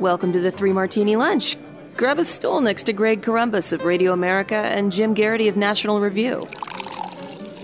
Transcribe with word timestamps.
Welcome 0.00 0.32
to 0.32 0.40
the 0.40 0.50
Three 0.50 0.72
Martini 0.72 1.14
Lunch. 1.14 1.56
Grab 1.96 2.18
a 2.18 2.24
stool 2.24 2.60
next 2.60 2.82
to 2.84 2.92
Greg 2.92 3.22
Corombos 3.22 3.72
of 3.72 3.84
Radio 3.84 4.12
America 4.12 4.56
and 4.56 4.90
Jim 4.90 5.14
Geraghty 5.14 5.46
of 5.46 5.56
National 5.56 6.00
Review. 6.00 6.40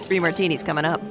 Three 0.03 0.21
Martinis 0.21 0.62
coming 0.62 0.85
up. 0.85 1.03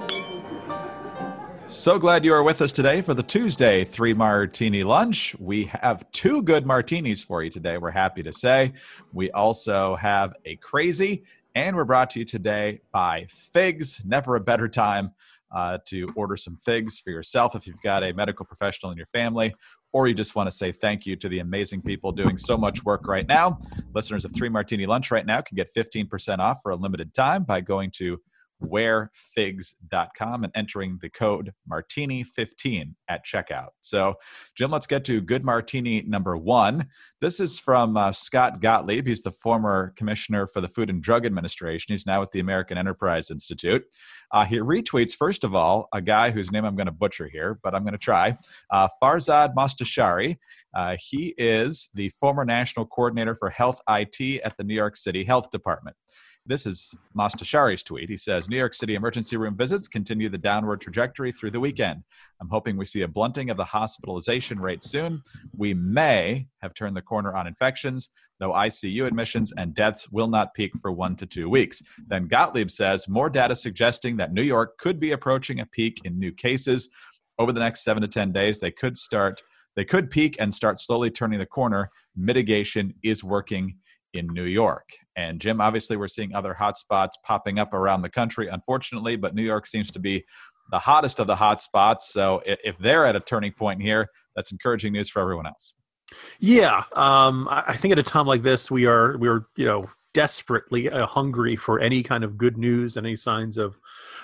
So 1.68 2.00
glad 2.00 2.24
you 2.24 2.34
are 2.34 2.42
with 2.42 2.62
us 2.62 2.72
today 2.72 3.02
for 3.02 3.14
the 3.14 3.22
Tuesday 3.22 3.84
Three 3.84 4.14
Martini 4.14 4.86
Lunch. 4.86 5.36
We 5.40 5.66
have 5.66 6.10
two 6.12 6.42
good 6.42 6.66
martinis 6.66 7.22
for 7.22 7.44
you 7.44 7.50
today, 7.50 7.78
we're 7.78 7.92
happy 7.92 8.24
to 8.24 8.32
say. 8.32 8.72
We 9.12 9.30
also 9.32 9.98
have 9.98 10.34
a 10.46 10.56
crazy, 10.56 11.26
and 11.54 11.76
we're 11.76 11.84
brought 11.84 12.12
to 12.12 12.20
you 12.20 12.26
today 12.26 12.80
by 12.94 13.26
Figs. 13.30 14.02
Never 14.06 14.38
a 14.38 14.40
better 14.40 14.70
time 14.70 15.12
uh, 15.52 15.80
to 15.86 16.12
order 16.16 16.38
some 16.38 16.58
figs 16.64 16.98
for 16.98 17.10
yourself 17.10 17.56
if 17.56 17.68
you've 17.68 17.82
got 17.82 18.04
a 18.04 18.14
medical 18.14 18.46
professional 18.46 18.92
in 18.92 18.98
your 18.98 19.08
family 19.08 19.54
or 19.92 20.08
you 20.08 20.14
just 20.14 20.36
want 20.36 20.48
to 20.48 20.56
say 20.56 20.72
thank 20.72 21.06
you 21.06 21.16
to 21.16 21.30
the 21.30 21.40
amazing 21.40 21.82
people 21.82 22.12
doing 22.12 22.38
so 22.38 22.58
much 22.58 22.84
work 22.84 23.08
right 23.08 23.28
now. 23.28 23.60
Listeners 23.94 24.26
of 24.26 24.34
Three 24.34 24.50
Martini 24.50 24.86
Lunch 24.86 25.12
right 25.12 25.26
now 25.26 25.42
can 25.42 25.56
get 25.56 25.70
15% 25.76 26.40
off 26.40 26.60
for 26.62 26.72
a 26.72 26.76
limited 26.76 27.14
time 27.14 27.44
by 27.44 27.62
going 27.62 27.92
to 27.96 28.20
wearfigs.com 28.64 30.44
and 30.44 30.52
entering 30.56 30.98
the 31.02 31.10
code 31.10 31.54
martini15 31.70 32.94
at 33.08 33.26
checkout. 33.26 33.70
So, 33.82 34.16
Jim, 34.56 34.72
let's 34.72 34.88
get 34.88 35.06
to 35.06 35.22
good 35.22 35.46
martini 35.46 36.02
number 36.02 36.38
one. 36.38 36.88
This 37.22 37.40
is 37.40 37.60
from 37.60 37.98
uh, 37.98 38.12
Scott 38.12 38.62
Gottlieb. 38.62 39.08
He's 39.08 39.22
the 39.22 39.32
former 39.32 39.94
commissioner 39.96 40.48
for 40.48 40.62
the 40.62 40.68
Food 40.68 40.90
and 40.90 41.02
Drug 41.02 41.26
Administration. 41.26 41.94
He's 41.94 42.06
now 42.06 42.22
at 42.22 42.32
the 42.32 42.40
American 42.40 42.78
Enterprise 42.78 43.30
Institute. 43.30 43.84
Uh, 44.32 44.46
he 44.46 44.60
retweets, 44.60 45.16
first 45.16 45.44
of 45.44 45.56
all, 45.56 45.88
a 45.94 46.02
guy 46.02 46.32
whose 46.32 46.52
name 46.52 46.66
I'm 46.66 46.76
going 46.76 46.86
to 46.86 46.92
butcher 46.92 47.28
here, 47.28 47.60
but 47.64 47.76
I'm 47.76 47.84
going 47.84 47.94
to 47.94 47.98
try 47.98 48.38
uh, 48.70 48.88
Farzad 49.02 49.54
Mostashari. 49.56 50.38
Uh, 50.74 50.96
he 51.00 51.34
is 51.38 51.90
the 51.94 52.10
former 52.10 52.46
national 52.46 52.86
coordinator 52.86 53.36
for 53.36 53.50
health 53.50 53.82
IT 53.90 54.42
at 54.42 54.56
the 54.58 54.64
New 54.64 54.76
York 54.76 54.96
City 54.96 55.24
Health 55.24 55.50
Department. 55.52 55.96
This 56.50 56.66
is 56.66 56.98
Mostashari's 57.16 57.84
tweet. 57.84 58.10
He 58.10 58.18
says 58.18 58.50
New 58.50 58.58
York 58.58 58.74
City 58.74 58.96
emergency 58.96 59.38
room 59.38 59.56
visits 59.56 59.88
continue 59.88 60.30
the 60.30 60.38
downward 60.40 60.82
trajectory 60.82 61.32
through 61.32 61.52
the 61.52 61.60
weekend. 61.60 62.04
I'm 62.42 62.50
hoping 62.50 62.76
we 62.76 62.86
see 62.86 63.04
a 63.04 63.08
blunting 63.08 63.52
of 63.52 63.58
the 63.58 63.64
hospitalization 63.64 64.60
rate 64.60 64.84
soon. 64.84 65.22
We 65.56 65.76
may 65.76 66.48
have 66.64 66.74
turned 66.74 66.98
the 66.98 67.04
corner 67.04 67.36
on 67.36 67.46
infections, 67.46 68.10
though 68.40 68.54
ICU 68.54 69.06
admissions 69.06 69.54
and 69.58 69.76
deaths 69.76 70.10
will 70.10 70.28
not 70.28 70.56
peak 70.56 70.72
for 70.82 70.92
one 70.92 71.16
to 71.18 71.28
two 71.28 71.48
weeks. 71.48 71.84
Then 72.08 72.28
Gottlieb 72.28 72.72
says 72.72 73.08
more 73.08 73.30
data 73.30 73.56
suggesting 73.56 74.18
that 74.18 74.34
New 74.34 74.42
York 74.42 74.80
could 74.80 75.00
be 75.00 75.12
approaching 75.12 75.60
a 75.60 75.68
peak 75.68 76.02
in 76.04 76.18
new 76.18 76.32
cases. 76.32 76.90
Over 77.38 77.52
the 77.52 77.60
next 77.60 77.84
seven 77.84 78.02
to 78.02 78.08
10 78.08 78.32
days, 78.32 78.58
they 78.58 78.72
could 78.72 78.98
start, 78.98 79.44
they 79.76 79.86
could 79.86 80.10
peak 80.10 80.36
and 80.40 80.52
start 80.52 80.80
slowly 80.80 81.12
turning 81.12 81.38
the 81.38 81.46
corner. 81.46 81.92
Mitigation 82.16 82.96
is 83.04 83.24
working 83.24 83.76
in 84.14 84.28
New 84.28 84.44
York. 84.44 84.90
And 85.16 85.40
Jim, 85.40 85.62
obviously, 85.62 85.98
we're 85.98 86.08
seeing 86.08 86.34
other 86.34 86.56
hotspots 86.60 87.12
popping 87.24 87.60
up 87.60 87.74
around 87.74 88.02
the 88.02 88.10
country, 88.10 88.48
unfortunately, 88.48 89.16
but 89.16 89.36
New 89.36 89.44
York 89.44 89.66
seems 89.66 89.92
to 89.92 90.00
be 90.00 90.26
the 90.72 90.80
hottest 90.80 91.20
of 91.20 91.28
the 91.28 91.36
hotspots. 91.36 92.02
So 92.02 92.42
if 92.46 92.78
they're 92.78 93.06
at 93.06 93.16
a 93.16 93.20
turning 93.20 93.52
point 93.52 93.82
here, 93.82 94.08
that's 94.36 94.52
encouraging 94.52 94.94
news 94.94 95.10
for 95.10 95.22
everyone 95.22 95.48
else. 95.48 95.74
Yeah, 96.40 96.84
um, 96.94 97.48
I 97.52 97.76
think 97.76 97.92
at 97.92 98.00
a 98.00 98.04
time 98.04 98.26
like 98.26 98.42
this, 98.42 98.72
we 98.72 98.86
are 98.86 99.18
we 99.18 99.28
are 99.28 99.46
you 99.56 99.66
know 99.66 99.86
desperately 100.14 100.90
uh, 100.90 101.06
hungry 101.06 101.56
for 101.56 101.80
any 101.80 102.02
kind 102.02 102.24
of 102.24 102.38
good 102.38 102.58
news 102.58 102.98
and 102.98 103.06
any 103.06 103.16
signs 103.16 103.58
of 103.58 103.78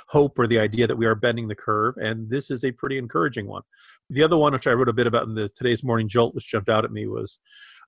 hope 0.07 0.39
or 0.39 0.47
the 0.47 0.59
idea 0.59 0.87
that 0.87 0.95
we 0.95 1.05
are 1.05 1.13
bending 1.13 1.47
the 1.47 1.55
curve, 1.55 1.95
and 1.97 2.29
this 2.29 2.49
is 2.49 2.63
a 2.63 2.71
pretty 2.71 2.97
encouraging 2.97 3.47
one. 3.47 3.61
The 4.09 4.23
other 4.23 4.37
one, 4.37 4.53
which 4.53 4.67
I 4.67 4.71
wrote 4.71 4.89
a 4.89 4.93
bit 4.93 5.07
about 5.07 5.27
in 5.27 5.35
the 5.35 5.49
today's 5.49 5.83
morning 5.83 6.07
jolt, 6.07 6.33
which 6.33 6.49
jumped 6.49 6.69
out 6.69 6.85
at 6.85 6.91
me, 6.91 7.07
was 7.07 7.39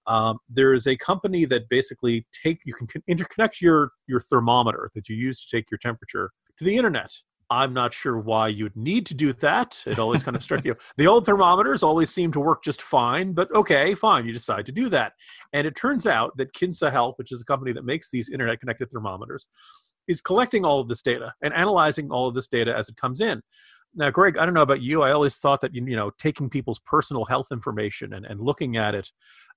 um, 0.07 0.39
there 0.49 0.73
is 0.73 0.87
a 0.87 0.95
company 0.95 1.45
that 1.45 1.69
basically 1.69 2.25
take 2.31 2.59
you 2.65 2.73
can 2.73 2.87
interconnect 3.09 3.61
your 3.61 3.91
your 4.07 4.21
thermometer 4.21 4.89
that 4.95 5.09
you 5.09 5.15
use 5.15 5.45
to 5.45 5.55
take 5.55 5.69
your 5.69 5.77
temperature 5.77 6.31
to 6.57 6.63
the 6.63 6.77
internet. 6.77 7.11
I'm 7.49 7.73
not 7.73 7.93
sure 7.93 8.17
why 8.17 8.49
you'd 8.49 8.75
need 8.75 9.05
to 9.05 9.13
do 9.13 9.31
that. 9.31 9.81
It 9.85 9.99
always 9.99 10.21
kind 10.21 10.35
of 10.35 10.43
struck 10.43 10.65
you. 10.65 10.75
The 10.97 11.07
old 11.07 11.25
thermometers 11.25 11.81
always 11.81 12.09
seem 12.09 12.33
to 12.33 12.41
work 12.41 12.61
just 12.61 12.81
fine, 12.81 13.31
but 13.31 13.49
okay, 13.55 13.95
fine. 13.95 14.25
You 14.25 14.33
decide 14.33 14.65
to 14.65 14.73
do 14.73 14.89
that, 14.89 15.13
and 15.53 15.65
it 15.65 15.75
turns 15.75 16.05
out 16.05 16.35
that 16.37 16.53
Kinsa 16.53 16.91
Health, 16.91 17.15
which 17.17 17.31
is 17.31 17.39
the 17.39 17.45
company 17.45 17.71
that 17.73 17.85
makes 17.85 18.09
these 18.11 18.29
internet 18.29 18.59
connected 18.59 18.91
thermometers, 18.91 19.47
is 20.07 20.21
collecting 20.21 20.65
all 20.65 20.79
of 20.79 20.87
this 20.87 21.01
data 21.01 21.33
and 21.41 21.53
analyzing 21.53 22.11
all 22.11 22.27
of 22.27 22.33
this 22.33 22.47
data 22.47 22.75
as 22.75 22.89
it 22.89 22.95
comes 22.95 23.21
in. 23.21 23.41
Now, 23.95 24.09
Greg, 24.09 24.37
I 24.37 24.45
don't 24.45 24.53
know 24.53 24.61
about 24.61 24.81
you. 24.81 25.01
I 25.01 25.11
always 25.11 25.37
thought 25.37 25.61
that 25.61 25.73
you 25.73 25.81
know 25.81 26.11
taking 26.19 26.49
people's 26.49 26.79
personal 26.79 27.25
health 27.25 27.47
information 27.51 28.13
and, 28.13 28.25
and 28.25 28.39
looking 28.39 28.77
at 28.77 28.95
it 28.95 29.11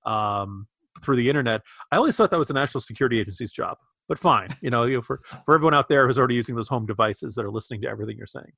um, 0.06 0.66
through 1.02 1.16
the 1.16 1.28
internet, 1.28 1.62
I 1.92 1.96
always 1.96 2.16
thought 2.16 2.30
that 2.30 2.38
was 2.38 2.48
the 2.48 2.54
National 2.54 2.80
Security 2.80 3.20
Agency's 3.20 3.52
job. 3.52 3.76
But 4.10 4.18
fine, 4.18 4.48
you 4.60 4.70
know, 4.70 4.82
you 4.86 4.96
know, 4.96 5.02
for 5.02 5.20
for 5.46 5.54
everyone 5.54 5.72
out 5.72 5.88
there 5.88 6.04
who's 6.04 6.18
already 6.18 6.34
using 6.34 6.56
those 6.56 6.66
home 6.66 6.84
devices 6.84 7.36
that 7.36 7.44
are 7.44 7.50
listening 7.50 7.80
to 7.82 7.88
everything 7.88 8.16
you're 8.18 8.26
saying. 8.26 8.52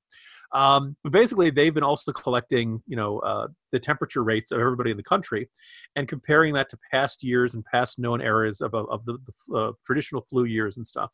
Um, 0.51 0.95
but 1.03 1.11
basically, 1.11 1.51
they've 1.51 1.73
been 1.73 1.83
also 1.83 2.11
collecting, 2.11 2.81
you 2.87 2.95
know, 2.95 3.19
uh, 3.19 3.49
the 3.71 3.79
temperature 3.79 4.23
rates 4.23 4.51
of 4.51 4.59
everybody 4.59 4.89
in 4.89 4.97
the 4.97 5.03
country, 5.03 5.49
and 5.95 6.07
comparing 6.07 6.55
that 6.55 6.69
to 6.71 6.79
past 6.91 7.23
years 7.23 7.53
and 7.53 7.63
past 7.63 7.99
known 7.99 8.19
areas 8.19 8.61
of 8.61 8.73
of 8.73 9.05
the, 9.05 9.19
the 9.47 9.55
uh, 9.55 9.71
traditional 9.85 10.21
flu 10.21 10.45
years 10.45 10.75
and 10.75 10.87
stuff. 10.87 11.11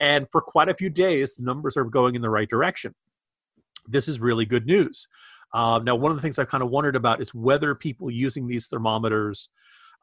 And 0.00 0.26
for 0.32 0.40
quite 0.40 0.68
a 0.68 0.74
few 0.74 0.90
days, 0.90 1.36
the 1.36 1.44
numbers 1.44 1.76
are 1.76 1.84
going 1.84 2.16
in 2.16 2.22
the 2.22 2.30
right 2.30 2.48
direction 2.48 2.92
this 3.88 4.08
is 4.08 4.18
really 4.18 4.44
good 4.44 4.66
news. 4.66 5.06
Uh, 5.54 5.78
now, 5.82 5.94
one 5.94 6.10
of 6.10 6.18
the 6.18 6.22
things 6.22 6.38
I've 6.40 6.48
kind 6.48 6.62
of 6.62 6.70
wondered 6.70 6.96
about 6.96 7.20
is 7.20 7.32
whether 7.32 7.74
people 7.74 8.10
using 8.10 8.48
these 8.48 8.66
thermometers, 8.66 9.50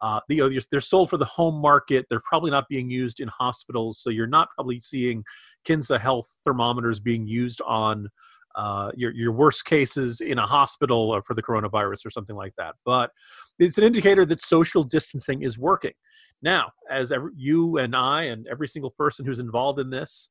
uh, 0.03 0.19
you 0.27 0.35
know, 0.35 0.59
they're 0.69 0.81
sold 0.81 1.09
for 1.09 1.15
the 1.15 1.23
home 1.23 1.55
market. 1.55 2.05
They're 2.09 2.21
probably 2.27 2.51
not 2.51 2.67
being 2.67 2.89
used 2.89 3.21
in 3.21 3.29
hospitals, 3.29 4.01
so 4.03 4.09
you're 4.09 4.27
not 4.27 4.49
probably 4.53 4.81
seeing 4.81 5.23
Kinsa 5.65 5.97
Health 5.97 6.27
thermometers 6.43 6.99
being 6.99 7.25
used 7.25 7.61
on 7.65 8.09
uh, 8.55 8.91
your 8.95 9.11
your 9.11 9.31
worst 9.31 9.63
cases 9.63 10.19
in 10.19 10.39
a 10.39 10.45
hospital 10.45 10.97
or 10.97 11.23
for 11.23 11.33
the 11.33 11.41
coronavirus 11.41 12.05
or 12.05 12.09
something 12.09 12.35
like 12.35 12.53
that. 12.57 12.75
But 12.83 13.11
it's 13.59 13.77
an 13.77 13.85
indicator 13.85 14.25
that 14.25 14.41
social 14.41 14.83
distancing 14.83 15.41
is 15.41 15.57
working. 15.57 15.93
Now, 16.41 16.71
as 16.91 17.13
every, 17.13 17.31
you 17.37 17.77
and 17.77 17.95
I 17.95 18.23
and 18.23 18.45
every 18.47 18.67
single 18.67 18.91
person 18.91 19.25
who's 19.25 19.39
involved 19.39 19.79
in 19.79 19.89
this 19.89 20.27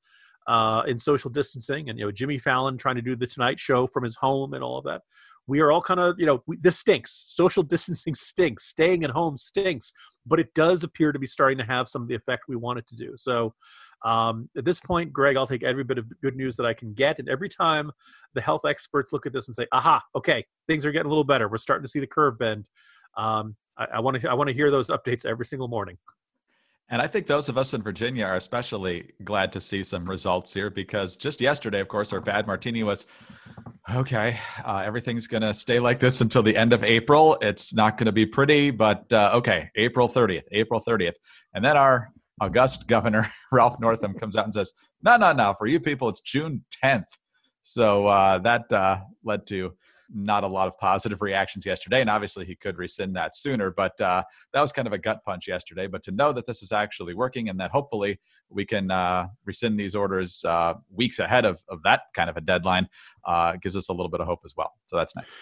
uh, 0.47 0.82
in 0.87 0.99
social 0.99 1.31
distancing, 1.31 1.88
and 1.88 1.99
you 1.99 2.05
know 2.05 2.12
Jimmy 2.12 2.38
Fallon 2.38 2.77
trying 2.77 2.97
to 2.97 3.03
do 3.03 3.16
the 3.16 3.27
Tonight 3.27 3.59
Show 3.59 3.87
from 3.87 4.05
his 4.05 4.16
home 4.16 4.53
and 4.53 4.62
all 4.62 4.77
of 4.77 4.84
that. 4.84 5.00
We 5.47 5.60
are 5.60 5.72
all 5.72 5.82
kind 5.82 6.00
of 6.00 6.16
you 6.19 6.26
know 6.26 6.42
we, 6.47 6.56
this 6.56 6.78
stinks. 6.78 7.25
Social 7.26 7.62
distancing 7.75 8.14
stinks. 8.14 8.66
Staying 8.66 9.04
at 9.04 9.10
home 9.10 9.36
stinks. 9.36 9.92
But 10.26 10.41
it 10.41 10.54
does 10.54 10.84
appear 10.84 11.12
to 11.12 11.19
be 11.19 11.26
starting 11.26 11.58
to 11.58 11.64
have 11.64 11.88
some 11.88 12.03
of 12.03 12.08
the 12.08 12.14
effect 12.14 12.44
we 12.48 12.56
want 12.56 12.78
it 12.78 12.86
to 12.88 12.97
do. 12.97 13.14
So 13.16 13.54
um, 14.04 14.48
at 14.56 14.64
this 14.64 14.78
point, 14.78 15.12
Greg, 15.12 15.36
I'll 15.36 15.47
take 15.47 15.64
every 15.64 15.84
bit 15.84 15.98
of 15.98 16.06
good 16.22 16.36
news 16.36 16.56
that 16.56 16.66
I 16.66 16.75
can 16.75 16.94
get. 16.94 17.19
And 17.19 17.28
every 17.28 17.48
time 17.48 17.91
the 18.34 18.41
health 18.41 18.64
experts 18.64 19.12
look 19.12 19.26
at 19.26 19.32
this 19.32 19.48
and 19.48 19.54
say, 19.54 19.66
"Aha, 19.72 20.02
okay, 20.14 20.44
things 20.69 20.86
are 20.86 20.92
getting 20.92 21.06
a 21.06 21.10
little 21.10 21.25
better. 21.25 21.48
We're 21.48 21.58
starting 21.58 21.84
to 21.84 21.91
see 21.91 22.00
the 22.00 22.06
curve 22.06 22.38
bend." 22.38 22.69
Um, 23.16 23.56
I 23.76 24.00
want 24.00 24.20
to 24.20 24.31
I 24.31 24.34
want 24.34 24.48
to 24.48 24.54
hear 24.54 24.70
those 24.70 24.88
updates 24.88 25.25
every 25.25 25.47
single 25.47 25.69
morning. 25.69 25.98
And 26.91 27.00
I 27.00 27.06
think 27.06 27.26
those 27.26 27.48
of 27.48 27.56
us 27.56 27.72
in 27.72 27.82
Virginia 27.82 28.25
are 28.25 28.37
especially 28.37 29.12
glad 29.25 29.53
to 29.53 29.60
see 29.60 29.82
some 29.82 30.04
results 30.04 30.53
here 30.53 30.69
because 30.69 31.16
just 31.16 31.41
yesterday, 31.41 31.81
of 31.81 31.88
course, 31.88 32.12
our 32.12 32.20
bad 32.20 32.47
martini 32.47 32.82
was 32.82 33.06
okay, 33.94 34.37
uh, 34.65 34.82
everything's 34.84 35.26
going 35.26 35.43
to 35.43 35.54
stay 35.54 35.81
like 35.81 35.98
this 35.98 36.20
until 36.20 36.43
the 36.43 36.56
end 36.56 36.72
of 36.72 36.84
April. 36.84 37.37
It's 37.41 37.75
not 37.75 37.97
going 37.97 38.06
to 38.06 38.12
be 38.12 38.26
pretty, 38.26 38.70
but 38.70 39.10
uh, 39.12 39.32
okay, 39.34 39.70
April 39.76 40.09
30th, 40.09 40.44
April 40.53 40.82
30th. 40.87 41.15
And 41.54 41.65
then 41.65 41.76
our 41.76 42.10
august 42.41 42.87
governor, 42.88 43.26
Ralph 43.53 43.81
Northam, 43.81 44.14
comes 44.14 44.37
out 44.37 44.44
and 44.44 44.54
says, 44.54 44.72
no, 45.03 45.16
no, 45.16 45.32
no, 45.32 45.54
for 45.59 45.66
you 45.66 45.81
people, 45.81 46.09
it's 46.09 46.20
June 46.20 46.64
10th. 46.84 47.04
So 47.62 48.06
uh, 48.06 48.38
that 48.38 48.70
uh, 48.72 48.99
led 49.25 49.47
to 49.49 49.72
not 50.15 50.45
a 50.45 50.47
lot 50.47 50.69
of 50.69 50.77
positive 50.78 51.23
reactions 51.23 51.67
yesterday. 51.67 52.00
And 52.00 52.11
obviously, 52.11 52.44
he 52.44 52.55
could 52.55 52.79
rescind 52.79 53.17
that 53.17 53.37
sooner. 53.37 53.70
But 53.70 54.00
uh, 54.00 54.23
that 54.53 54.61
was 54.61 54.73
kind 54.73 54.87
of 54.87 54.93
a 54.93 54.99
gut 54.99 55.25
punch 55.25 55.49
yesterday. 55.49 55.87
But 55.87 56.03
to 56.05 56.11
know 56.11 56.32
that 56.32 56.47
this 56.47 56.62
is 56.62 56.73
actually 56.73 57.14
working 57.14 57.49
and 57.49 57.59
that 57.61 57.70
hopefully 57.70 58.20
we 58.49 58.64
can 58.64 58.91
uh, 58.91 59.29
rescind 59.44 59.79
these 59.79 59.94
orders 59.94 60.44
uh, 60.44 60.75
weeks 60.91 61.19
ahead 61.19 61.44
of, 61.44 61.62
of 61.69 61.81
that 61.85 62.03
kind 62.14 62.31
of 62.31 62.37
a 62.37 62.41
deadline 62.41 62.88
uh, 63.25 63.55
gives 63.61 63.76
us 63.76 63.88
a 63.88 63.93
little 63.93 64.11
bit 64.11 64.20
of 64.20 64.26
hope 64.26 64.41
as 64.44 64.55
well. 64.56 64.73
So 64.87 64.97
that's 64.97 65.17
nice. 65.17 65.37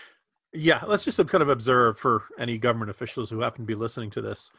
Yeah, 0.52 0.82
let's 0.86 1.04
just 1.04 1.24
kind 1.28 1.42
of 1.42 1.48
observe 1.48 1.98
for 1.98 2.24
any 2.38 2.58
government 2.58 2.90
officials 2.90 3.30
who 3.30 3.40
happen 3.40 3.62
to 3.62 3.66
be 3.66 3.76
listening 3.76 4.10
to 4.10 4.20
this 4.20 4.50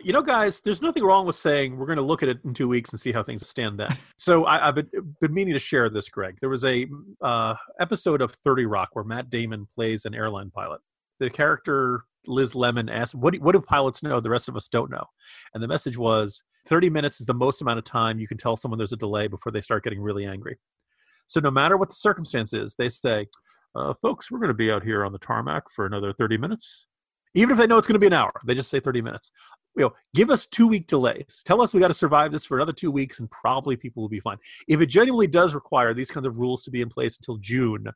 you 0.00 0.12
know, 0.12 0.22
guys, 0.22 0.60
there's 0.60 0.82
nothing 0.82 1.02
wrong 1.02 1.26
with 1.26 1.36
saying 1.36 1.76
we're 1.76 1.86
going 1.86 1.96
to 1.96 2.02
look 2.02 2.22
at 2.22 2.28
it 2.28 2.38
in 2.44 2.54
two 2.54 2.68
weeks 2.68 2.90
and 2.90 3.00
see 3.00 3.12
how 3.12 3.22
things 3.22 3.46
stand 3.46 3.78
then. 3.78 3.94
so 4.16 4.46
I, 4.46 4.66
have 4.66 4.74
been, 4.76 4.88
been, 5.20 5.34
meaning 5.34 5.54
to 5.54 5.60
share 5.60 5.88
this, 5.88 6.08
Greg. 6.08 6.38
There 6.40 6.48
was 6.48 6.64
a 6.64 6.86
uh, 7.20 7.54
episode 7.78 8.22
of 8.22 8.32
Thirty 8.32 8.66
Rock 8.66 8.90
where 8.92 9.04
Matt 9.04 9.30
Damon 9.30 9.68
plays 9.74 10.04
an 10.04 10.14
airline 10.14 10.50
pilot. 10.50 10.80
The 11.18 11.30
character 11.30 12.04
Liz 12.26 12.54
Lemon 12.54 12.88
asked, 12.88 13.14
"What 13.14 13.34
do, 13.34 13.40
what 13.40 13.52
do 13.52 13.60
pilots 13.60 14.02
know? 14.02 14.20
The 14.20 14.30
rest 14.30 14.48
of 14.48 14.56
us 14.56 14.68
don't 14.68 14.90
know." 14.90 15.04
And 15.54 15.62
the 15.62 15.68
message 15.68 15.96
was, 15.96 16.42
"30 16.66 16.90
minutes 16.90 17.20
is 17.20 17.26
the 17.26 17.34
most 17.34 17.60
amount 17.60 17.78
of 17.78 17.84
time 17.84 18.18
you 18.18 18.28
can 18.28 18.38
tell 18.38 18.56
someone 18.56 18.78
there's 18.78 18.92
a 18.92 18.96
delay 18.96 19.28
before 19.28 19.52
they 19.52 19.60
start 19.60 19.84
getting 19.84 20.00
really 20.00 20.24
angry." 20.24 20.58
So 21.26 21.40
no 21.40 21.50
matter 21.50 21.76
what 21.76 21.88
the 21.88 21.94
circumstance 21.94 22.52
is, 22.52 22.74
they 22.76 22.88
say, 22.88 23.28
uh, 23.74 23.94
"Folks, 24.00 24.30
we're 24.30 24.38
going 24.38 24.48
to 24.48 24.54
be 24.54 24.70
out 24.70 24.84
here 24.84 25.04
on 25.04 25.12
the 25.12 25.18
tarmac 25.18 25.64
for 25.74 25.86
another 25.86 26.12
30 26.12 26.38
minutes." 26.38 26.86
Even 27.34 27.52
if 27.52 27.58
they 27.58 27.66
know 27.66 27.78
it's 27.78 27.88
going 27.88 27.94
to 27.94 27.98
be 27.98 28.06
an 28.06 28.12
hour, 28.12 28.32
they 28.44 28.54
just 28.54 28.70
say 28.70 28.78
30 28.78 29.00
minutes. 29.00 29.32
You 29.76 29.84
know, 29.84 29.94
give 30.14 30.30
us 30.30 30.46
two 30.46 30.68
week 30.68 30.86
delays. 30.86 31.42
Tell 31.46 31.62
us 31.62 31.72
we 31.72 31.80
got 31.80 31.88
to 31.88 31.94
survive 31.94 32.30
this 32.30 32.44
for 32.44 32.56
another 32.56 32.72
two 32.72 32.90
weeks, 32.90 33.20
and 33.20 33.30
probably 33.30 33.76
people 33.76 34.02
will 34.02 34.08
be 34.08 34.20
fine. 34.20 34.36
If 34.68 34.80
it 34.80 34.86
genuinely 34.86 35.26
does 35.26 35.54
require 35.54 35.94
these 35.94 36.10
kinds 36.10 36.26
of 36.26 36.36
rules 36.36 36.62
to 36.64 36.70
be 36.70 36.82
in 36.82 36.90
place 36.90 37.16
until 37.16 37.38
June, 37.38 37.86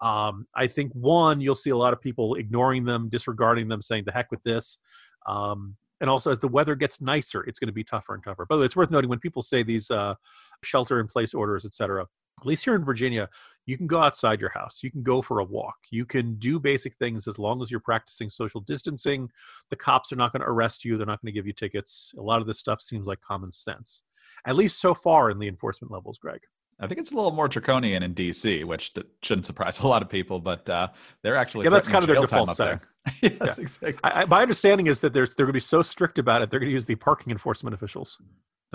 um, 0.00 0.46
I 0.54 0.68
think 0.68 0.92
one, 0.92 1.40
you'll 1.40 1.56
see 1.56 1.70
a 1.70 1.76
lot 1.76 1.92
of 1.92 2.00
people 2.00 2.36
ignoring 2.36 2.84
them, 2.84 3.08
disregarding 3.08 3.68
them, 3.68 3.82
saying 3.82 4.04
"the 4.06 4.12
heck 4.12 4.30
with 4.30 4.42
this." 4.44 4.78
Um, 5.26 5.76
and 6.00 6.08
also, 6.08 6.30
as 6.30 6.38
the 6.38 6.46
weather 6.46 6.76
gets 6.76 7.00
nicer, 7.00 7.42
it's 7.42 7.58
going 7.58 7.66
to 7.66 7.72
be 7.72 7.82
tougher 7.82 8.14
and 8.14 8.22
tougher. 8.22 8.46
Way, 8.48 8.64
it's 8.64 8.76
worth 8.76 8.90
noting 8.90 9.10
when 9.10 9.18
people 9.18 9.42
say 9.42 9.64
these 9.64 9.90
uh, 9.90 10.14
shelter-in-place 10.62 11.34
orders, 11.34 11.64
et 11.64 11.74
cetera 11.74 12.06
at 12.40 12.46
least 12.46 12.64
here 12.64 12.74
in 12.74 12.84
Virginia, 12.84 13.28
you 13.66 13.76
can 13.76 13.86
go 13.86 14.00
outside 14.00 14.40
your 14.40 14.50
house. 14.50 14.80
You 14.82 14.90
can 14.90 15.02
go 15.02 15.20
for 15.20 15.40
a 15.40 15.44
walk. 15.44 15.76
You 15.90 16.06
can 16.06 16.36
do 16.36 16.58
basic 16.58 16.96
things 16.96 17.28
as 17.28 17.38
long 17.38 17.60
as 17.60 17.70
you're 17.70 17.80
practicing 17.80 18.30
social 18.30 18.60
distancing. 18.60 19.28
The 19.70 19.76
cops 19.76 20.12
are 20.12 20.16
not 20.16 20.32
going 20.32 20.40
to 20.40 20.48
arrest 20.48 20.84
you. 20.84 20.96
They're 20.96 21.06
not 21.06 21.20
going 21.20 21.32
to 21.32 21.38
give 21.38 21.46
you 21.46 21.52
tickets. 21.52 22.14
A 22.18 22.22
lot 22.22 22.40
of 22.40 22.46
this 22.46 22.58
stuff 22.58 22.80
seems 22.80 23.06
like 23.06 23.20
common 23.20 23.52
sense, 23.52 24.02
at 24.46 24.56
least 24.56 24.80
so 24.80 24.94
far 24.94 25.30
in 25.30 25.38
the 25.38 25.48
enforcement 25.48 25.92
levels, 25.92 26.18
Greg. 26.18 26.40
I 26.80 26.86
think 26.86 27.00
it's 27.00 27.10
a 27.10 27.14
little 27.16 27.32
more 27.32 27.48
draconian 27.48 28.04
in 28.04 28.14
DC, 28.14 28.64
which 28.64 28.94
shouldn't 29.22 29.46
surprise 29.46 29.80
a 29.82 29.88
lot 29.88 30.00
of 30.00 30.08
people, 30.08 30.38
but 30.40 30.68
uh, 30.68 30.88
they're 31.22 31.36
actually 31.36 31.64
yeah, 31.64 31.70
that's 31.70 31.88
kind 31.88 32.02
of 32.02 32.08
their 32.08 32.20
default 32.20 32.54
setting. 32.54 32.80
yes, 33.22 33.32
yeah. 33.40 33.54
exactly. 33.58 33.98
I, 34.04 34.22
I, 34.22 34.24
my 34.26 34.42
understanding 34.42 34.86
is 34.86 35.00
that 35.00 35.12
there's, 35.12 35.34
they're 35.34 35.46
going 35.46 35.52
to 35.52 35.56
be 35.56 35.60
so 35.60 35.82
strict 35.82 36.18
about 36.18 36.42
it, 36.42 36.50
they're 36.50 36.60
going 36.60 36.70
to 36.70 36.74
use 36.74 36.86
the 36.86 36.94
parking 36.94 37.32
enforcement 37.32 37.74
officials. 37.74 38.18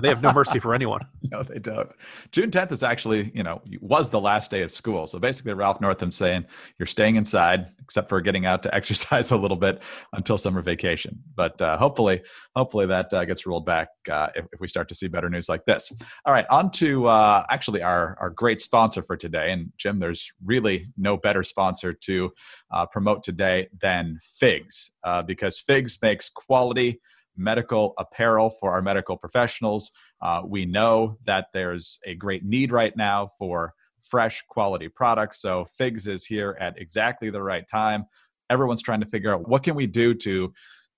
They 0.02 0.10
have 0.10 0.24
no 0.24 0.34
mercy 0.34 0.58
for 0.58 0.74
anyone. 0.74 1.02
no, 1.32 1.44
they 1.44 1.60
don't. 1.60 1.92
June 2.32 2.50
10th 2.50 2.72
is 2.72 2.82
actually, 2.82 3.32
you 3.36 3.44
know, 3.44 3.62
was 3.80 4.10
the 4.10 4.20
last 4.20 4.50
day 4.50 4.64
of 4.64 4.72
school. 4.72 5.06
So 5.06 5.20
basically, 5.20 5.54
Ralph 5.54 5.80
Northam 5.82 6.12
saying 6.12 6.46
you're 6.80 6.88
staying 6.88 7.16
inside, 7.16 7.68
except 7.80 8.10
for 8.10 8.20
getting 8.20 8.48
out 8.48 8.64
to 8.64 8.74
exercise 8.76 9.30
a 9.30 9.38
little 9.38 9.58
bit 9.58 9.84
until 10.14 10.38
summer 10.40 10.64
vacation. 10.64 11.22
But 11.36 11.62
uh, 11.62 11.78
hopefully, 11.78 12.24
hopefully 12.56 12.88
that 12.88 13.14
uh, 13.14 13.24
gets 13.26 13.46
rolled 13.46 13.68
back 13.68 13.90
uh, 14.12 14.30
if, 14.34 14.46
if, 14.52 14.60
we 14.60 14.68
start 14.68 14.90
to 14.90 14.96
see 14.96 15.08
better 15.08 15.30
news 15.30 15.48
like 15.48 15.64
this. 15.66 15.92
All 16.26 16.34
right, 16.34 16.46
on 16.50 16.72
to 16.72 17.06
uh, 17.06 17.44
actually 17.52 17.84
our 17.84 18.18
our 18.20 18.32
great 18.32 18.62
sponsor 18.62 19.04
for 19.04 19.16
today. 19.16 19.52
And 19.52 19.72
Jim, 19.78 20.00
there's 20.00 20.32
really 20.44 20.88
no 20.98 21.18
better 21.18 21.44
sponsor 21.44 21.94
to 21.94 22.32
uh, 22.72 22.88
promote 22.88 23.22
today 23.22 23.68
than 23.80 24.18
Figs, 24.40 24.92
uh, 25.04 25.22
because 25.22 25.60
Figs 25.60 26.00
makes 26.02 26.30
quality 26.30 27.00
medical 27.36 27.94
apparel 27.98 28.50
for 28.50 28.72
our 28.72 28.82
medical 28.82 29.18
professionals. 29.18 29.92
Uh, 30.22 30.42
we 30.46 30.66
know 30.66 31.18
that 31.26 31.48
there's 31.54 32.00
a 32.06 32.16
great 32.16 32.44
need 32.46 32.72
right 32.72 32.96
now 32.96 33.28
for 33.38 33.74
fresh 34.02 34.44
quality 34.48 34.90
products. 34.90 35.42
So 35.42 35.66
Figs 35.66 36.08
is 36.08 36.26
here 36.26 36.58
at 36.60 36.78
exactly 36.78 37.30
the 37.30 37.42
right 37.42 37.68
time. 37.68 38.06
Everyone's 38.50 38.84
trying 38.84 39.00
to 39.00 39.06
figure 39.06 39.34
out 39.34 39.48
what 39.48 39.64
can 39.64 39.76
we 39.76 39.88
do 39.88 40.14
to 40.16 40.54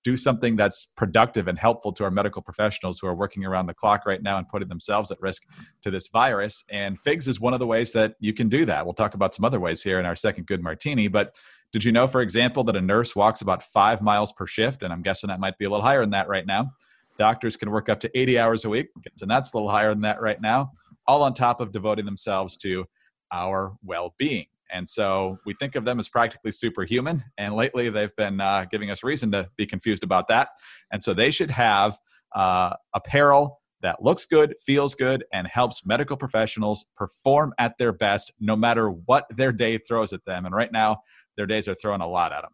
do 0.06 0.16
something 0.16 0.54
that's 0.54 0.84
productive 0.96 1.48
and 1.48 1.58
helpful 1.58 1.92
to 1.92 2.04
our 2.04 2.12
medical 2.12 2.40
professionals 2.40 3.00
who 3.00 3.08
are 3.08 3.14
working 3.16 3.44
around 3.44 3.66
the 3.66 3.74
clock 3.74 4.06
right 4.06 4.22
now 4.22 4.38
and 4.38 4.48
putting 4.48 4.68
themselves 4.68 5.10
at 5.10 5.20
risk 5.20 5.42
to 5.82 5.90
this 5.90 6.06
virus. 6.06 6.62
And 6.70 6.96
Figs 6.96 7.26
is 7.26 7.40
one 7.40 7.54
of 7.54 7.58
the 7.58 7.66
ways 7.66 7.90
that 7.90 8.14
you 8.20 8.32
can 8.32 8.48
do 8.48 8.64
that. 8.66 8.84
We'll 8.84 8.94
talk 8.94 9.14
about 9.14 9.34
some 9.34 9.44
other 9.44 9.58
ways 9.58 9.82
here 9.82 9.98
in 9.98 10.06
our 10.06 10.14
second 10.14 10.46
good 10.46 10.62
martini, 10.62 11.08
but 11.08 11.34
did 11.72 11.84
you 11.84 11.92
know, 11.92 12.08
for 12.08 12.22
example, 12.22 12.64
that 12.64 12.76
a 12.76 12.80
nurse 12.80 13.14
walks 13.14 13.40
about 13.40 13.62
five 13.62 14.00
miles 14.00 14.32
per 14.32 14.46
shift? 14.46 14.82
And 14.82 14.92
I'm 14.92 15.02
guessing 15.02 15.28
that 15.28 15.40
might 15.40 15.58
be 15.58 15.64
a 15.64 15.70
little 15.70 15.84
higher 15.84 16.00
than 16.00 16.10
that 16.10 16.28
right 16.28 16.46
now. 16.46 16.70
Doctors 17.18 17.56
can 17.56 17.70
work 17.70 17.88
up 17.88 18.00
to 18.00 18.18
80 18.18 18.38
hours 18.38 18.64
a 18.64 18.68
week, 18.68 18.88
and 19.20 19.30
that's 19.30 19.52
a 19.52 19.56
little 19.56 19.70
higher 19.70 19.88
than 19.88 20.02
that 20.02 20.20
right 20.20 20.40
now, 20.40 20.72
all 21.06 21.22
on 21.22 21.34
top 21.34 21.60
of 21.60 21.72
devoting 21.72 22.04
themselves 22.04 22.56
to 22.58 22.84
our 23.32 23.74
well 23.84 24.14
being. 24.18 24.46
And 24.72 24.88
so 24.88 25.38
we 25.46 25.54
think 25.54 25.76
of 25.76 25.84
them 25.84 25.98
as 25.98 26.08
practically 26.08 26.52
superhuman. 26.52 27.24
And 27.38 27.54
lately, 27.54 27.88
they've 27.88 28.14
been 28.16 28.40
uh, 28.40 28.66
giving 28.70 28.90
us 28.90 29.04
reason 29.04 29.30
to 29.32 29.48
be 29.56 29.66
confused 29.66 30.04
about 30.04 30.28
that. 30.28 30.50
And 30.92 31.02
so 31.02 31.14
they 31.14 31.30
should 31.30 31.50
have 31.50 31.98
uh, 32.34 32.74
apparel 32.92 33.60
that 33.82 34.02
looks 34.02 34.26
good, 34.26 34.54
feels 34.58 34.94
good, 34.94 35.24
and 35.32 35.46
helps 35.46 35.86
medical 35.86 36.16
professionals 36.16 36.86
perform 36.96 37.52
at 37.58 37.78
their 37.78 37.92
best 37.92 38.32
no 38.40 38.56
matter 38.56 38.90
what 38.90 39.26
their 39.30 39.52
day 39.52 39.78
throws 39.78 40.12
at 40.12 40.24
them. 40.24 40.44
And 40.46 40.54
right 40.54 40.72
now, 40.72 41.02
their 41.36 41.46
days 41.46 41.68
are 41.68 41.74
throwing 41.74 42.00
a 42.00 42.08
lot 42.08 42.32
at 42.32 42.42
them. 42.42 42.52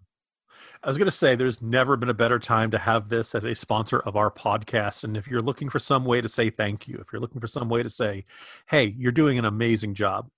I 0.82 0.88
was 0.88 0.98
going 0.98 1.06
to 1.06 1.12
say, 1.12 1.34
there's 1.34 1.62
never 1.62 1.96
been 1.96 2.08
a 2.08 2.14
better 2.14 2.38
time 2.38 2.70
to 2.72 2.78
have 2.78 3.08
this 3.08 3.34
as 3.34 3.44
a 3.44 3.54
sponsor 3.54 4.00
of 4.00 4.16
our 4.16 4.30
podcast. 4.30 5.04
And 5.04 5.16
if 5.16 5.26
you're 5.26 5.42
looking 5.42 5.68
for 5.68 5.78
some 5.78 6.04
way 6.04 6.20
to 6.20 6.28
say 6.28 6.50
thank 6.50 6.86
you, 6.86 6.98
if 7.00 7.12
you're 7.12 7.20
looking 7.20 7.40
for 7.40 7.46
some 7.46 7.68
way 7.68 7.82
to 7.82 7.88
say, 7.88 8.24
hey, 8.68 8.94
you're 8.96 9.12
doing 9.12 9.38
an 9.38 9.44
amazing 9.44 9.94
job, 9.94 10.28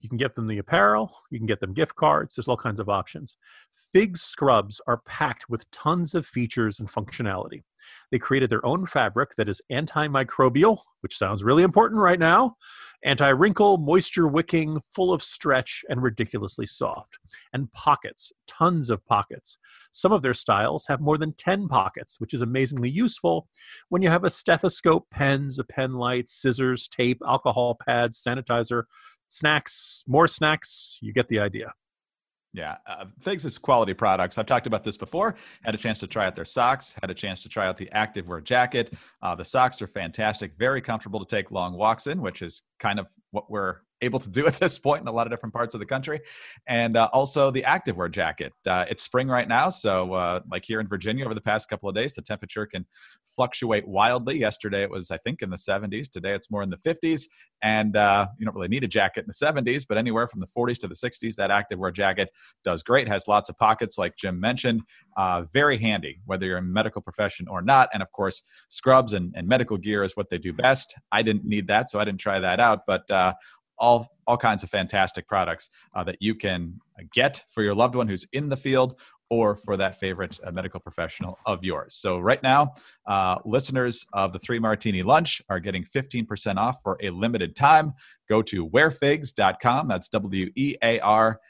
you 0.00 0.08
can 0.08 0.18
get 0.18 0.34
them 0.34 0.48
the 0.48 0.58
apparel, 0.58 1.14
you 1.30 1.38
can 1.38 1.46
get 1.46 1.60
them 1.60 1.74
gift 1.74 1.94
cards, 1.94 2.34
there's 2.34 2.48
all 2.48 2.56
kinds 2.56 2.80
of 2.80 2.88
options. 2.88 3.36
Fig 3.92 4.16
scrubs 4.16 4.80
are 4.86 4.98
packed 4.98 5.48
with 5.48 5.70
tons 5.70 6.14
of 6.14 6.26
features 6.26 6.80
and 6.80 6.90
functionality. 6.90 7.62
They 8.10 8.18
created 8.18 8.50
their 8.50 8.64
own 8.64 8.86
fabric 8.86 9.36
that 9.36 9.48
is 9.48 9.60
antimicrobial, 9.70 10.78
which 11.00 11.16
sounds 11.16 11.44
really 11.44 11.62
important 11.62 12.00
right 12.00 12.18
now, 12.18 12.56
anti 13.04 13.28
wrinkle, 13.28 13.78
moisture 13.78 14.28
wicking, 14.28 14.80
full 14.80 15.12
of 15.12 15.22
stretch, 15.22 15.84
and 15.88 16.02
ridiculously 16.02 16.66
soft. 16.66 17.18
And 17.52 17.72
pockets, 17.72 18.32
tons 18.46 18.90
of 18.90 19.04
pockets. 19.06 19.58
Some 19.90 20.12
of 20.12 20.22
their 20.22 20.34
styles 20.34 20.86
have 20.86 21.00
more 21.00 21.18
than 21.18 21.34
10 21.34 21.68
pockets, 21.68 22.20
which 22.20 22.34
is 22.34 22.42
amazingly 22.42 22.90
useful 22.90 23.48
when 23.88 24.02
you 24.02 24.08
have 24.08 24.24
a 24.24 24.30
stethoscope, 24.30 25.10
pens, 25.10 25.58
a 25.58 25.64
pen 25.64 25.94
light, 25.94 26.28
scissors, 26.28 26.88
tape, 26.88 27.20
alcohol 27.26 27.78
pads, 27.84 28.22
sanitizer, 28.22 28.84
snacks, 29.28 30.04
more 30.06 30.28
snacks. 30.28 30.98
You 31.00 31.12
get 31.12 31.28
the 31.28 31.40
idea. 31.40 31.72
Yeah, 32.54 32.76
uh, 32.86 33.06
Figs 33.20 33.44
is 33.46 33.56
quality 33.56 33.94
products. 33.94 34.36
I've 34.36 34.46
talked 34.46 34.66
about 34.66 34.84
this 34.84 34.98
before. 34.98 35.36
Had 35.62 35.74
a 35.74 35.78
chance 35.78 35.98
to 36.00 36.06
try 36.06 36.26
out 36.26 36.36
their 36.36 36.44
socks. 36.44 36.94
Had 37.00 37.10
a 37.10 37.14
chance 37.14 37.42
to 37.42 37.48
try 37.48 37.66
out 37.66 37.78
the 37.78 37.88
activewear 37.94 38.44
jacket. 38.44 38.92
Uh, 39.22 39.34
the 39.34 39.44
socks 39.44 39.80
are 39.80 39.86
fantastic. 39.86 40.52
Very 40.58 40.82
comfortable 40.82 41.24
to 41.24 41.36
take 41.36 41.50
long 41.50 41.74
walks 41.74 42.06
in, 42.06 42.20
which 42.20 42.42
is 42.42 42.64
kind 42.78 43.00
of 43.00 43.06
what 43.30 43.50
we're 43.50 43.78
able 44.02 44.18
to 44.18 44.28
do 44.28 44.46
at 44.48 44.54
this 44.54 44.78
point 44.78 45.00
in 45.00 45.08
a 45.08 45.12
lot 45.12 45.26
of 45.26 45.30
different 45.30 45.54
parts 45.54 45.72
of 45.72 45.80
the 45.80 45.86
country. 45.86 46.20
And 46.66 46.96
uh, 46.96 47.08
also 47.12 47.50
the 47.50 47.62
activewear 47.62 48.10
jacket. 48.10 48.52
Uh, 48.66 48.84
it's 48.90 49.02
spring 49.02 49.28
right 49.28 49.48
now, 49.48 49.70
so 49.70 50.12
uh, 50.12 50.40
like 50.50 50.64
here 50.64 50.80
in 50.80 50.88
Virginia 50.88 51.24
over 51.24 51.34
the 51.34 51.40
past 51.40 51.68
couple 51.68 51.88
of 51.88 51.94
days, 51.94 52.12
the 52.12 52.22
temperature 52.22 52.66
can 52.66 52.84
fluctuate 53.34 53.86
wildly. 53.86 54.38
Yesterday 54.38 54.82
it 54.82 54.90
was, 54.90 55.10
I 55.10 55.18
think, 55.18 55.42
in 55.42 55.50
the 55.50 55.56
70s. 55.56 56.10
Today 56.10 56.34
it's 56.34 56.50
more 56.50 56.62
in 56.62 56.70
the 56.70 56.76
50s. 56.76 57.24
And 57.62 57.96
uh, 57.96 58.26
you 58.38 58.44
don't 58.44 58.54
really 58.54 58.68
need 58.68 58.84
a 58.84 58.88
jacket 58.88 59.24
in 59.24 59.26
the 59.28 59.62
70s, 59.62 59.84
but 59.88 59.96
anywhere 59.96 60.26
from 60.26 60.40
the 60.40 60.46
40s 60.46 60.78
to 60.80 60.88
the 60.88 60.94
60s, 60.94 61.36
that 61.36 61.50
activewear 61.50 61.92
jacket 61.92 62.30
does 62.64 62.82
great. 62.82 63.06
Has 63.08 63.28
lots 63.28 63.48
of 63.48 63.56
pockets, 63.58 63.98
like 63.98 64.16
Jim 64.16 64.40
mentioned. 64.40 64.82
Uh, 65.16 65.44
very 65.52 65.78
handy, 65.78 66.20
whether 66.26 66.46
you're 66.46 66.58
in 66.58 66.72
medical 66.72 67.00
profession 67.00 67.46
or 67.48 67.62
not. 67.62 67.88
And 67.92 68.02
of 68.02 68.10
course, 68.12 68.42
scrubs 68.68 69.12
and, 69.12 69.32
and 69.36 69.46
medical 69.46 69.76
gear 69.76 70.02
is 70.02 70.16
what 70.16 70.28
they 70.28 70.38
do 70.38 70.52
best. 70.52 70.94
I 71.12 71.22
didn't 71.22 71.44
need 71.44 71.68
that, 71.68 71.90
so 71.90 72.00
I 72.00 72.04
didn't 72.04 72.20
try 72.20 72.40
that 72.40 72.58
out. 72.58 72.80
But 72.86 73.08
uh, 73.10 73.34
all 73.78 74.06
all 74.28 74.36
kinds 74.36 74.62
of 74.62 74.70
fantastic 74.70 75.26
products 75.26 75.68
uh, 75.94 76.04
that 76.04 76.16
you 76.20 76.34
can 76.34 76.78
get 77.12 77.42
for 77.50 77.62
your 77.62 77.74
loved 77.74 77.96
one 77.96 78.06
who's 78.06 78.24
in 78.32 78.48
the 78.48 78.56
field 78.56 78.98
or 79.32 79.56
for 79.56 79.78
that 79.78 79.98
favorite 79.98 80.38
uh, 80.44 80.50
medical 80.50 80.78
professional 80.78 81.38
of 81.46 81.64
yours. 81.64 81.94
So 81.94 82.18
right 82.18 82.42
now, 82.42 82.74
uh, 83.06 83.38
listeners 83.46 84.04
of 84.12 84.34
the 84.34 84.38
Three 84.38 84.58
Martini 84.58 85.02
Lunch 85.02 85.40
are 85.48 85.58
getting 85.58 85.84
15% 85.84 86.58
off 86.58 86.82
for 86.82 86.98
a 87.02 87.08
limited 87.08 87.56
time. 87.56 87.94
Go 88.28 88.42
to 88.42 88.68
wearfigs.com. 88.68 89.88
That's 89.88 90.10
W 90.10 90.50
E 90.54 90.76
A 90.82 91.00
R 91.00 91.40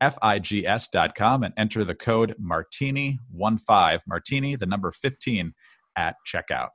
F 0.00 0.16
I 0.22 0.38
G 0.38 0.64
S.com 0.64 1.42
and 1.42 1.52
enter 1.58 1.84
the 1.84 1.96
code 1.96 2.36
Martini15, 2.40 3.98
Martini, 4.06 4.54
the 4.54 4.66
number 4.66 4.92
15 4.92 5.52
at 5.96 6.14
checkout. 6.24 6.68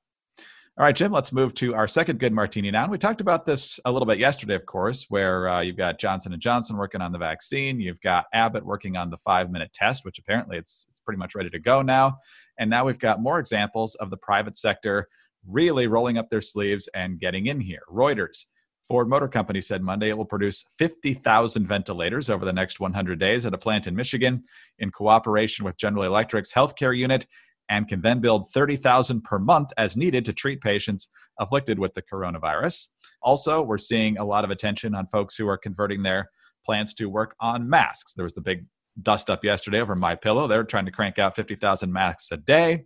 All 0.79 0.83
right, 0.83 0.95
Jim, 0.95 1.11
let's 1.11 1.33
move 1.33 1.55
to 1.55 1.73
our 1.73 1.87
second 1.87 2.19
good 2.19 2.33
martini 2.33 2.69
now. 2.69 2.83
And 2.83 2.91
we 2.91 2.99
talked 2.99 3.19
about 3.19 3.47
this 3.47 3.79
a 3.85 3.91
little 3.91 4.05
bit 4.05 4.19
yesterday, 4.19 4.53
of 4.53 4.67
course, 4.67 5.07
where 5.09 5.49
uh, 5.49 5.61
you've 5.61 5.75
got 5.75 5.97
Johnson 5.97 6.35
& 6.37 6.39
Johnson 6.39 6.77
working 6.77 7.01
on 7.01 7.11
the 7.11 7.17
vaccine. 7.17 7.79
You've 7.79 7.99
got 8.01 8.25
Abbott 8.31 8.63
working 8.63 8.95
on 8.95 9.09
the 9.09 9.17
five-minute 9.17 9.73
test, 9.73 10.05
which 10.05 10.19
apparently 10.19 10.55
it's, 10.55 10.85
it's 10.87 10.99
pretty 10.99 11.17
much 11.17 11.33
ready 11.33 11.49
to 11.49 11.57
go 11.57 11.81
now. 11.81 12.19
And 12.59 12.69
now 12.69 12.85
we've 12.85 12.99
got 12.99 13.23
more 13.23 13.39
examples 13.39 13.95
of 13.95 14.11
the 14.11 14.17
private 14.17 14.55
sector 14.55 15.07
really 15.47 15.87
rolling 15.87 16.19
up 16.19 16.29
their 16.29 16.41
sleeves 16.41 16.87
and 16.93 17.19
getting 17.19 17.47
in 17.47 17.59
here. 17.59 17.81
Reuters, 17.91 18.43
Ford 18.87 19.09
Motor 19.09 19.29
Company 19.29 19.61
said 19.61 19.81
Monday 19.81 20.09
it 20.09 20.17
will 20.17 20.25
produce 20.25 20.63
50,000 20.77 21.67
ventilators 21.67 22.29
over 22.29 22.45
the 22.45 22.53
next 22.53 22.79
100 22.79 23.19
days 23.19 23.47
at 23.47 23.53
a 23.55 23.57
plant 23.57 23.87
in 23.87 23.95
Michigan 23.95 24.43
in 24.77 24.91
cooperation 24.91 25.65
with 25.65 25.75
General 25.75 26.03
Electric's 26.03 26.53
healthcare 26.53 26.95
unit 26.95 27.25
and 27.69 27.87
can 27.87 28.01
then 28.01 28.19
build 28.19 28.49
30,000 28.49 29.21
per 29.23 29.39
month 29.39 29.71
as 29.77 29.97
needed 29.97 30.25
to 30.25 30.33
treat 30.33 30.61
patients 30.61 31.09
afflicted 31.39 31.79
with 31.79 31.93
the 31.93 32.01
coronavirus. 32.01 32.87
Also, 33.21 33.61
we're 33.61 33.77
seeing 33.77 34.17
a 34.17 34.25
lot 34.25 34.43
of 34.43 34.51
attention 34.51 34.95
on 34.95 35.05
folks 35.07 35.35
who 35.35 35.47
are 35.47 35.57
converting 35.57 36.03
their 36.03 36.29
plans 36.65 36.93
to 36.95 37.07
work 37.07 37.35
on 37.39 37.69
masks. 37.69 38.13
There 38.13 38.23
was 38.23 38.33
the 38.33 38.41
big 38.41 38.65
dust 39.01 39.29
up 39.29 39.43
yesterday 39.43 39.79
over 39.79 39.95
MyPillow. 39.95 40.49
They're 40.49 40.63
trying 40.63 40.85
to 40.85 40.91
crank 40.91 41.19
out 41.19 41.35
50,000 41.35 41.91
masks 41.91 42.31
a 42.31 42.37
day. 42.37 42.85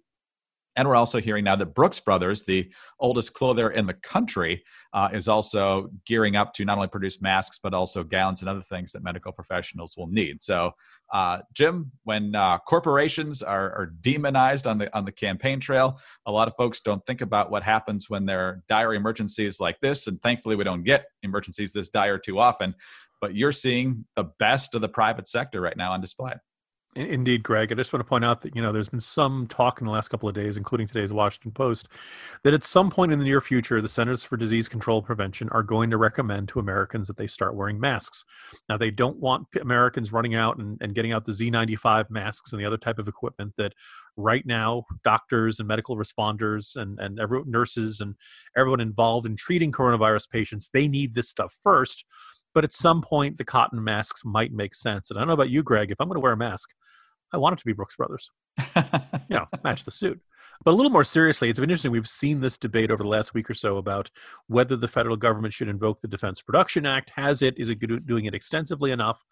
And 0.76 0.88
we're 0.88 0.96
also 0.96 1.20
hearing 1.20 1.44
now 1.44 1.56
that 1.58 1.74
Brooks 1.76 2.00
Brothers, 2.00 2.44
the 2.44 2.72
oldest 3.00 3.34
clothier 3.34 3.72
in 3.72 3.86
the 3.86 3.94
country, 3.94 4.64
uh, 4.94 5.10
is 5.12 5.28
also 5.28 5.90
gearing 6.06 6.36
up 6.36 6.54
to 6.54 6.66
not 6.66 6.78
only 6.78 6.88
produce 6.88 7.22
masks, 7.22 7.60
but 7.62 7.74
also 7.74 8.04
gowns 8.04 8.42
and 8.42 8.50
other 8.50 8.62
things 8.62 8.92
that 8.92 9.04
medical 9.04 9.32
professionals 9.32 9.98
will 9.98 10.08
need. 10.08 10.42
So, 10.42 10.72
uh, 11.14 11.40
Jim, 11.54 11.92
when 12.04 12.36
uh, 12.36 12.60
corporations 12.60 13.44
are, 13.44 13.72
are, 13.74 13.94
demonized 14.02 14.66
on 14.66 14.78
the, 14.78 14.96
on 14.98 15.04
the 15.04 15.12
campaign 15.12 15.60
trail, 15.60 16.00
a 16.26 16.32
lot 16.32 16.48
of 16.48 16.56
folks 16.56 16.80
don't 16.80 17.06
think 17.06 17.20
about 17.20 17.52
what 17.52 17.64
happens 17.64 18.10
when 18.10 18.26
there 18.26 18.40
are 18.40 18.64
dire 18.70 18.94
emergencies 18.94 19.60
like 19.60 19.80
this. 19.82 20.08
And 20.08 20.22
thankfully, 20.22 20.56
we 20.56 20.64
don't 20.64 20.84
get 20.84 21.06
emergencies 21.24 21.74
this 21.74 21.90
dire 21.90 22.18
too 22.18 22.40
often. 22.40 22.74
But 23.20 23.36
you're 23.36 23.52
seeing 23.52 24.06
the 24.16 24.24
best 24.40 24.74
of 24.74 24.82
the 24.82 24.90
private 24.90 25.28
sector 25.28 25.60
right 25.60 25.76
now 25.76 25.92
on 25.92 26.02
display. 26.02 26.34
Indeed, 26.94 27.44
Greg. 27.44 27.72
I 27.72 27.76
just 27.76 27.94
want 27.94 28.02
to 28.02 28.10
point 28.10 28.26
out 28.26 28.42
that 28.42 28.54
you 28.54 28.62
know 28.62 28.74
there's 28.74 28.90
been 28.90 29.00
some 29.00 29.48
talk 29.48 29.80
in 29.80 29.86
the 29.86 29.94
last 29.94 30.10
couple 30.10 30.28
of 30.28 30.36
days, 30.36 30.58
including 30.58 30.88
today's 30.88 31.14
Washington 31.14 31.52
Post, 31.52 31.88
that 32.44 32.54
at 32.54 32.66
some 32.66 32.90
point 32.90 33.14
in 33.14 33.20
the 33.20 33.24
near 33.24 33.40
future, 33.40 33.82
the 33.82 33.88
Centers 33.88 34.26
for 34.26 34.36
Disease 34.36 34.68
Control 34.68 34.98
and 34.98 35.06
Prevention 35.06 35.48
are 35.50 35.64
going 35.64 35.90
to 35.90 35.98
recommend 35.98 36.50
to 36.50 36.60
Americans 36.60 37.08
that 37.08 37.16
they 37.16 37.28
start 37.28 37.56
wearing 37.56 37.80
masks. 37.80 38.26
Now, 38.68 38.76
they 38.76 38.92
don't 38.92 39.18
want 39.18 39.48
Americans 39.62 40.12
running 40.12 40.36
out 40.36 40.58
and, 40.58 40.78
and 40.82 40.94
getting 40.94 41.14
out 41.14 41.24
the 41.24 41.32
Z95 41.32 42.10
masks 42.10 42.52
and 42.52 42.60
the 42.60 42.66
other 42.66 42.78
type 42.78 43.00
of 43.00 43.08
equipment 43.08 43.54
that 43.56 43.74
right 44.18 44.46
now 44.46 44.84
doctors 45.06 45.60
and 45.60 45.68
medical 45.70 45.96
responders 45.96 46.76
and 46.76 47.00
and 47.00 47.18
nurses 47.48 48.02
and 48.02 48.16
everyone 48.58 48.82
involved 48.82 49.26
in 49.26 49.38
treating 49.38 49.72
coronavirus 49.72 50.30
patients 50.30 50.70
they 50.74 50.86
need 50.86 51.14
this 51.14 51.30
stuff 51.30 51.56
first 51.64 52.04
but 52.54 52.64
at 52.64 52.74
some 52.74 53.02
point 53.02 53.38
the 53.38 53.46
cotton 53.46 53.84
masks 53.84 54.22
might 54.26 54.52
make 54.52 54.76
sense 54.76 55.10
and 55.10 55.18
i 55.18 55.22
don't 55.22 55.28
know 55.28 55.34
about 55.34 55.50
you 55.50 55.64
greg 55.64 55.92
if 55.92 56.00
i'm 56.00 56.08
going 56.08 56.16
to 56.16 56.22
wear 56.22 56.34
a 56.34 56.38
mask 56.38 56.70
i 57.34 57.38
want 57.38 57.54
it 57.54 57.60
to 57.60 57.66
be 57.66 57.74
brooks 57.74 57.96
brothers. 57.96 58.32
You 59.30 59.38
know 59.38 59.46
match 59.64 59.86
the 59.86 59.92
suit. 59.92 60.20
But 60.64 60.72
a 60.72 60.76
little 60.76 60.92
more 60.92 61.04
seriously 61.04 61.50
it's 61.50 61.60
been 61.60 61.70
interesting 61.70 61.92
we've 61.92 62.08
seen 62.08 62.40
this 62.40 62.58
debate 62.58 62.92
over 62.92 63.04
the 63.04 63.10
last 63.10 63.34
week 63.34 63.50
or 63.50 63.54
so 63.54 63.78
about 63.78 64.12
whether 64.48 64.76
the 64.76 64.88
federal 64.88 65.18
government 65.18 65.54
should 65.54 65.70
invoke 65.70 66.02
the 66.02 66.08
defense 66.08 66.42
production 66.42 66.86
act. 66.86 67.12
Has 67.16 67.42
it 67.42 67.56
is 67.58 67.70
it 67.70 68.06
doing 68.06 68.26
it 68.26 68.36
extensively 68.36 68.92
enough? 68.92 69.24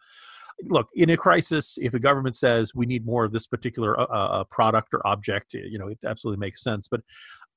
Look 0.63 0.89
in 0.93 1.09
a 1.09 1.17
crisis 1.17 1.77
if 1.81 1.93
a 1.93 1.99
government 1.99 2.35
says 2.35 2.75
we 2.75 2.85
need 2.85 3.05
more 3.05 3.25
of 3.25 3.31
this 3.31 3.47
particular 3.47 3.99
uh, 3.99 4.05
uh 4.05 4.43
product 4.45 4.93
or 4.93 5.05
object 5.07 5.53
you 5.53 5.79
know 5.79 5.87
it 5.87 5.99
absolutely 6.05 6.39
makes 6.39 6.61
sense 6.61 6.89
but 6.89 6.99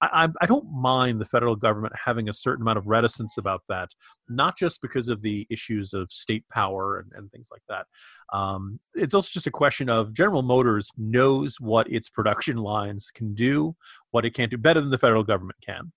I, 0.03 0.29
I, 0.41 0.47
don't 0.47 0.67
mind 0.73 1.21
the 1.21 1.25
federal 1.25 1.55
government 1.55 1.95
having 2.05 2.29
a 2.29 2.33
certain 2.33 2.63
amount 2.63 2.79
of 2.79 2.89
reticence 2.89 3.39
about 3.39 3.63
that, 3.69 3.91
not 4.29 4.59
just 4.59 4.83
because 4.83 5.07
of 5.07 5.23
the 5.23 5.47
issues 5.49 5.95
of 5.95 6.11
state 6.11 6.45
power 6.49 6.99
and, 6.99 7.13
and 7.15 7.31
things 7.31 7.51
like 7.53 7.63
that. 7.69 7.87
Um, 8.37 8.81
it's 8.95 9.15
also 9.15 9.29
just 9.33 9.47
a 9.47 9.53
question 9.53 9.89
of 9.89 10.13
General 10.13 10.43
Motors 10.43 10.91
knows 10.99 11.61
what 11.61 11.91
its 11.91 12.09
production 12.09 12.57
lines 12.73 13.11
can 13.15 13.33
do, 13.33 13.77
what 14.11 14.25
it 14.25 14.35
can't 14.35 14.51
do 14.51 14.59
better 14.59 14.81
than 14.81 14.91
the 14.91 14.99
federal 14.99 15.23
government 15.23 15.59
can. 15.65 15.93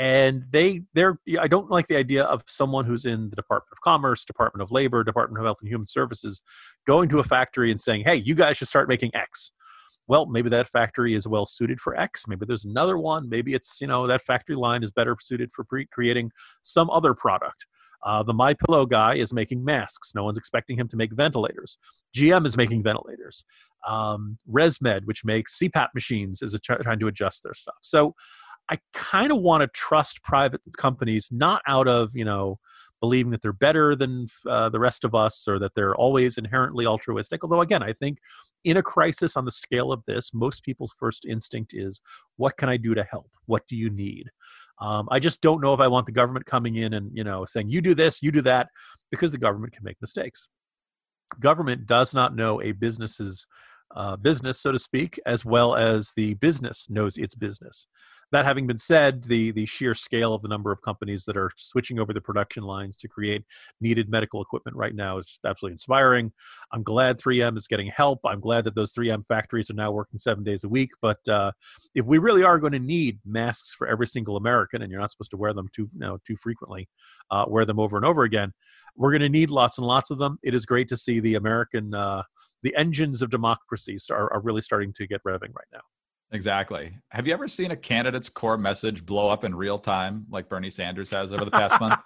And 0.00 0.44
they, 0.50 0.82
they're. 0.94 1.18
I 1.40 1.48
don't 1.48 1.72
like 1.72 1.88
the 1.88 1.96
idea 1.96 2.22
of 2.22 2.44
someone 2.46 2.84
who's 2.84 3.04
in 3.04 3.30
the 3.30 3.36
Department 3.36 3.72
of 3.72 3.80
Commerce, 3.80 4.24
Department 4.24 4.62
of 4.62 4.70
Labor, 4.70 5.02
Department 5.02 5.40
of 5.40 5.44
Health 5.44 5.58
and 5.60 5.68
Human 5.68 5.88
Services, 5.88 6.40
going 6.86 7.08
to 7.08 7.18
a 7.18 7.24
factory 7.24 7.72
and 7.72 7.80
saying, 7.80 8.04
"Hey, 8.04 8.14
you 8.14 8.36
guys 8.36 8.56
should 8.56 8.68
start 8.68 8.88
making 8.88 9.10
X." 9.12 9.50
well 10.08 10.26
maybe 10.26 10.48
that 10.48 10.66
factory 10.66 11.14
is 11.14 11.28
well 11.28 11.46
suited 11.46 11.80
for 11.80 11.96
x 11.96 12.26
maybe 12.26 12.44
there's 12.46 12.64
another 12.64 12.98
one 12.98 13.28
maybe 13.28 13.54
it's 13.54 13.80
you 13.80 13.86
know 13.86 14.06
that 14.06 14.22
factory 14.22 14.56
line 14.56 14.82
is 14.82 14.90
better 14.90 15.16
suited 15.20 15.52
for 15.52 15.64
pre- 15.64 15.86
creating 15.86 16.30
some 16.62 16.90
other 16.90 17.14
product. 17.14 17.66
Uh, 18.04 18.22
the 18.22 18.32
MyPillow 18.32 18.88
guy 18.88 19.16
is 19.16 19.32
making 19.32 19.64
masks. 19.64 20.12
No 20.14 20.22
one's 20.22 20.38
expecting 20.38 20.78
him 20.78 20.86
to 20.86 20.96
make 20.96 21.12
ventilators. 21.12 21.78
Gm 22.16 22.46
is 22.46 22.56
making 22.56 22.84
ventilators. 22.84 23.44
Um, 23.86 24.38
resmed 24.48 25.04
which 25.04 25.24
makes 25.24 25.58
cpap 25.58 25.88
machines 25.94 26.42
is 26.42 26.56
trying 26.62 26.98
to 26.98 27.06
adjust 27.06 27.42
their 27.42 27.54
stuff. 27.54 27.78
So 27.82 28.14
i 28.70 28.76
kind 28.92 29.32
of 29.32 29.40
want 29.40 29.62
to 29.62 29.68
trust 29.68 30.22
private 30.22 30.60
companies 30.76 31.28
not 31.30 31.62
out 31.66 31.88
of 31.88 32.10
you 32.14 32.24
know 32.24 32.58
believing 33.00 33.30
that 33.30 33.42
they're 33.42 33.52
better 33.52 33.94
than 33.94 34.26
uh, 34.46 34.68
the 34.68 34.80
rest 34.80 35.04
of 35.04 35.14
us 35.14 35.46
or 35.46 35.58
that 35.58 35.74
they're 35.74 35.94
always 35.94 36.38
inherently 36.38 36.86
altruistic. 36.86 37.44
Although, 37.44 37.60
again, 37.60 37.82
I 37.82 37.92
think 37.92 38.18
in 38.64 38.76
a 38.76 38.82
crisis 38.82 39.36
on 39.36 39.44
the 39.44 39.50
scale 39.50 39.92
of 39.92 40.04
this, 40.04 40.34
most 40.34 40.64
people's 40.64 40.94
first 40.98 41.24
instinct 41.24 41.72
is, 41.74 42.00
what 42.36 42.56
can 42.56 42.68
I 42.68 42.76
do 42.76 42.94
to 42.94 43.04
help? 43.04 43.30
What 43.46 43.66
do 43.68 43.76
you 43.76 43.90
need? 43.90 44.30
Um, 44.80 45.08
I 45.10 45.18
just 45.18 45.40
don't 45.40 45.60
know 45.60 45.74
if 45.74 45.80
I 45.80 45.88
want 45.88 46.06
the 46.06 46.12
government 46.12 46.46
coming 46.46 46.76
in 46.76 46.94
and 46.94 47.10
you 47.12 47.24
know 47.24 47.44
saying 47.44 47.68
you 47.68 47.80
do 47.80 47.94
this, 47.94 48.22
you 48.22 48.30
do 48.30 48.42
that, 48.42 48.68
because 49.10 49.32
the 49.32 49.38
government 49.38 49.72
can 49.72 49.84
make 49.84 49.96
mistakes. 50.00 50.48
Government 51.40 51.86
does 51.86 52.14
not 52.14 52.34
know 52.34 52.62
a 52.62 52.72
business's 52.72 53.46
uh, 53.94 54.16
business, 54.16 54.60
so 54.60 54.72
to 54.72 54.78
speak, 54.78 55.18
as 55.26 55.44
well 55.44 55.74
as 55.74 56.12
the 56.14 56.34
business 56.34 56.86
knows 56.88 57.16
its 57.16 57.34
business 57.34 57.86
that 58.32 58.44
having 58.44 58.66
been 58.66 58.78
said, 58.78 59.24
the 59.24 59.50
the 59.52 59.66
sheer 59.66 59.94
scale 59.94 60.34
of 60.34 60.42
the 60.42 60.48
number 60.48 60.70
of 60.72 60.82
companies 60.82 61.24
that 61.24 61.36
are 61.36 61.50
switching 61.56 61.98
over 61.98 62.12
the 62.12 62.20
production 62.20 62.62
lines 62.62 62.96
to 62.98 63.08
create 63.08 63.44
needed 63.80 64.08
medical 64.08 64.42
equipment 64.42 64.76
right 64.76 64.94
now 64.94 65.18
is 65.18 65.26
just 65.26 65.44
absolutely 65.44 65.74
inspiring. 65.74 66.32
I'm 66.72 66.82
glad 66.82 67.18
3M 67.18 67.56
is 67.56 67.66
getting 67.66 67.88
help. 67.88 68.20
I'm 68.24 68.40
glad 68.40 68.64
that 68.64 68.74
those 68.74 68.92
3M 68.92 69.26
factories 69.26 69.70
are 69.70 69.74
now 69.74 69.90
working 69.90 70.18
seven 70.18 70.44
days 70.44 70.64
a 70.64 70.68
week. 70.68 70.90
But 71.00 71.26
uh, 71.28 71.52
if 71.94 72.04
we 72.04 72.18
really 72.18 72.44
are 72.44 72.58
going 72.58 72.72
to 72.72 72.78
need 72.78 73.18
masks 73.24 73.74
for 73.76 73.86
every 73.86 74.06
single 74.06 74.36
American, 74.36 74.82
and 74.82 74.90
you're 74.90 75.00
not 75.00 75.10
supposed 75.10 75.30
to 75.30 75.36
wear 75.36 75.52
them 75.52 75.68
too 75.74 75.88
you 75.92 76.00
know, 76.00 76.18
too 76.26 76.36
frequently, 76.36 76.88
uh, 77.30 77.44
wear 77.48 77.64
them 77.64 77.80
over 77.80 77.96
and 77.96 78.04
over 78.04 78.22
again, 78.22 78.52
we're 78.96 79.10
going 79.10 79.22
to 79.22 79.28
need 79.28 79.50
lots 79.50 79.78
and 79.78 79.86
lots 79.86 80.10
of 80.10 80.18
them. 80.18 80.38
It 80.42 80.54
is 80.54 80.66
great 80.66 80.88
to 80.88 80.96
see 80.96 81.20
the 81.20 81.34
American 81.34 81.94
uh, 81.94 82.22
the 82.62 82.74
engines 82.76 83.22
of 83.22 83.30
democracy 83.30 83.96
are, 84.10 84.32
are 84.32 84.40
really 84.40 84.60
starting 84.60 84.92
to 84.94 85.06
get 85.06 85.22
revving 85.24 85.54
right 85.54 85.68
now. 85.72 85.80
Exactly. 86.30 86.92
Have 87.08 87.26
you 87.26 87.32
ever 87.32 87.48
seen 87.48 87.70
a 87.70 87.76
candidate's 87.76 88.28
core 88.28 88.58
message 88.58 89.06
blow 89.06 89.28
up 89.28 89.44
in 89.44 89.54
real 89.54 89.78
time 89.78 90.26
like 90.30 90.48
Bernie 90.48 90.70
Sanders 90.70 91.10
has 91.10 91.32
over 91.32 91.44
the 91.44 91.50
past 91.50 91.80
month? 91.80 91.98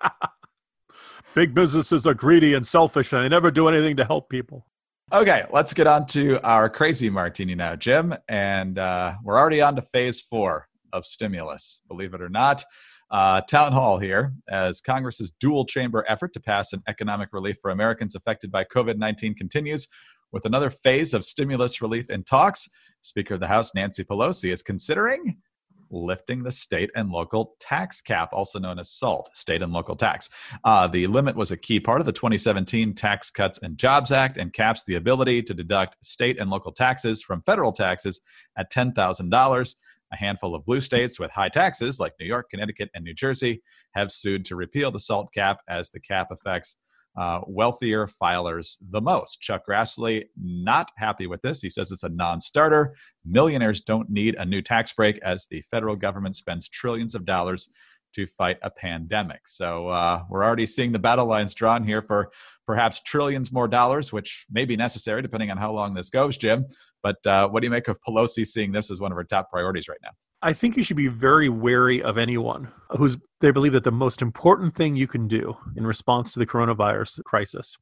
Big 1.34 1.54
businesses 1.54 2.06
are 2.06 2.14
greedy 2.14 2.54
and 2.54 2.64
selfish 2.64 3.12
and 3.12 3.24
they 3.24 3.28
never 3.28 3.50
do 3.50 3.68
anything 3.68 3.96
to 3.96 4.04
help 4.04 4.28
people. 4.28 4.66
Okay, 5.12 5.44
let's 5.50 5.74
get 5.74 5.86
on 5.86 6.06
to 6.06 6.40
our 6.42 6.70
crazy 6.70 7.10
martini 7.10 7.54
now, 7.54 7.76
Jim. 7.76 8.14
And 8.28 8.78
uh, 8.78 9.14
we're 9.24 9.38
already 9.38 9.60
on 9.60 9.76
to 9.76 9.82
phase 9.82 10.20
four 10.20 10.68
of 10.92 11.04
stimulus, 11.04 11.80
believe 11.88 12.14
it 12.14 12.22
or 12.22 12.28
not. 12.28 12.64
Uh, 13.10 13.42
town 13.42 13.72
hall 13.72 13.98
here 13.98 14.32
as 14.48 14.80
Congress's 14.80 15.32
dual 15.32 15.66
chamber 15.66 16.02
effort 16.08 16.32
to 16.32 16.40
pass 16.40 16.72
an 16.72 16.82
economic 16.88 17.28
relief 17.32 17.58
for 17.60 17.70
Americans 17.70 18.14
affected 18.14 18.50
by 18.50 18.64
COVID 18.64 18.96
19 18.96 19.34
continues 19.34 19.86
with 20.32 20.46
another 20.46 20.70
phase 20.70 21.12
of 21.12 21.24
stimulus 21.24 21.82
relief 21.82 22.08
in 22.08 22.24
talks. 22.24 22.68
Speaker 23.02 23.34
of 23.34 23.40
the 23.40 23.46
House 23.46 23.74
Nancy 23.74 24.04
Pelosi 24.04 24.52
is 24.52 24.62
considering 24.62 25.36
lifting 25.92 26.42
the 26.42 26.50
state 26.50 26.90
and 26.96 27.10
local 27.10 27.54
tax 27.60 28.00
cap, 28.00 28.30
also 28.32 28.58
known 28.58 28.78
as 28.78 28.90
SALT, 28.90 29.28
state 29.34 29.62
and 29.62 29.72
local 29.72 29.94
tax. 29.94 30.28
Uh, 30.64 30.86
the 30.86 31.06
limit 31.06 31.36
was 31.36 31.50
a 31.50 31.56
key 31.56 31.78
part 31.78 32.00
of 32.00 32.06
the 32.06 32.12
2017 32.12 32.94
Tax 32.94 33.30
Cuts 33.30 33.62
and 33.62 33.76
Jobs 33.76 34.10
Act 34.10 34.38
and 34.38 34.52
caps 34.52 34.84
the 34.84 34.94
ability 34.94 35.42
to 35.42 35.54
deduct 35.54 36.02
state 36.04 36.40
and 36.40 36.50
local 36.50 36.72
taxes 36.72 37.22
from 37.22 37.42
federal 37.42 37.72
taxes 37.72 38.20
at 38.56 38.72
$10,000. 38.72 39.74
A 40.12 40.16
handful 40.16 40.54
of 40.54 40.66
blue 40.66 40.80
states 40.80 41.18
with 41.18 41.30
high 41.30 41.48
taxes, 41.48 41.98
like 41.98 42.12
New 42.20 42.26
York, 42.26 42.50
Connecticut, 42.50 42.90
and 42.94 43.04
New 43.04 43.14
Jersey, 43.14 43.62
have 43.94 44.12
sued 44.12 44.44
to 44.46 44.56
repeal 44.56 44.90
the 44.90 45.00
SALT 45.00 45.32
cap 45.32 45.60
as 45.68 45.90
the 45.90 46.00
cap 46.00 46.28
affects 46.30 46.78
uh, 47.16 47.40
wealthier 47.46 48.06
filers 48.06 48.76
the 48.90 49.00
most. 49.00 49.40
Chuck 49.40 49.64
Grassley 49.68 50.24
not 50.40 50.90
happy 50.96 51.26
with 51.26 51.42
this. 51.42 51.60
He 51.60 51.70
says 51.70 51.90
it's 51.90 52.02
a 52.02 52.08
non-starter. 52.08 52.94
Millionaires 53.24 53.82
don't 53.82 54.08
need 54.08 54.34
a 54.36 54.44
new 54.44 54.62
tax 54.62 54.92
break 54.92 55.18
as 55.18 55.46
the 55.46 55.60
federal 55.62 55.96
government 55.96 56.36
spends 56.36 56.68
trillions 56.68 57.14
of 57.14 57.24
dollars 57.24 57.70
to 58.14 58.26
fight 58.26 58.58
a 58.62 58.70
pandemic. 58.70 59.48
So 59.48 59.88
uh, 59.88 60.22
we're 60.28 60.44
already 60.44 60.66
seeing 60.66 60.92
the 60.92 60.98
battle 60.98 61.26
lines 61.26 61.54
drawn 61.54 61.84
here 61.84 62.02
for 62.02 62.30
perhaps 62.66 63.02
trillions 63.02 63.52
more 63.52 63.68
dollars, 63.68 64.12
which 64.12 64.46
may 64.50 64.64
be 64.64 64.76
necessary 64.76 65.22
depending 65.22 65.50
on 65.50 65.56
how 65.56 65.72
long 65.72 65.94
this 65.94 66.10
goes, 66.10 66.36
Jim. 66.36 66.66
But 67.02 67.26
uh, 67.26 67.48
what 67.48 67.60
do 67.60 67.66
you 67.66 67.70
make 67.70 67.88
of 67.88 68.00
Pelosi 68.02 68.46
seeing 68.46 68.72
this 68.72 68.90
as 68.90 69.00
one 69.00 69.12
of 69.12 69.16
her 69.16 69.24
top 69.24 69.50
priorities 69.50 69.88
right 69.88 69.98
now? 70.02 70.10
I 70.42 70.52
think 70.52 70.76
you 70.76 70.82
should 70.82 70.96
be 70.96 71.08
very 71.08 71.48
wary 71.48 72.02
of 72.02 72.18
anyone 72.18 72.68
who's 72.90 73.16
they 73.40 73.52
believe 73.52 73.72
that 73.72 73.84
the 73.84 73.92
most 73.92 74.22
important 74.22 74.74
thing 74.74 74.96
you 74.96 75.06
can 75.06 75.28
do 75.28 75.56
in 75.76 75.86
response 75.86 76.32
to 76.32 76.38
the 76.38 76.46
coronavirus 76.46 77.22
crisis 77.24 77.76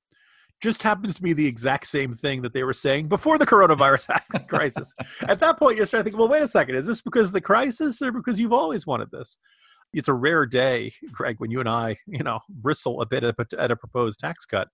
just 0.60 0.82
happens 0.82 1.14
to 1.14 1.22
be 1.22 1.32
the 1.32 1.46
exact 1.46 1.86
same 1.86 2.12
thing 2.12 2.42
that 2.42 2.52
they 2.52 2.62
were 2.62 2.74
saying 2.74 3.08
before 3.08 3.38
the 3.38 3.46
coronavirus 3.46 4.46
crisis. 4.48 4.94
At 5.26 5.40
that 5.40 5.58
point, 5.58 5.76
you're 5.76 5.86
starting 5.86 6.04
to 6.04 6.10
think, 6.10 6.18
well, 6.18 6.28
wait 6.28 6.42
a 6.42 6.48
second, 6.48 6.76
is 6.76 6.86
this 6.86 7.00
because 7.00 7.30
of 7.30 7.32
the 7.32 7.40
crisis 7.40 8.02
or 8.02 8.12
because 8.12 8.38
you've 8.38 8.52
always 8.52 8.86
wanted 8.86 9.10
this? 9.10 9.38
It's 9.92 10.08
a 10.08 10.14
rare 10.14 10.46
day, 10.46 10.92
Greg, 11.12 11.36
when 11.38 11.50
you 11.50 11.60
and 11.60 11.68
I, 11.68 11.96
you 12.06 12.22
know, 12.22 12.40
bristle 12.48 13.00
a 13.00 13.06
bit 13.06 13.24
at 13.24 13.70
a 13.70 13.76
proposed 13.76 14.20
tax 14.20 14.46
cut. 14.46 14.68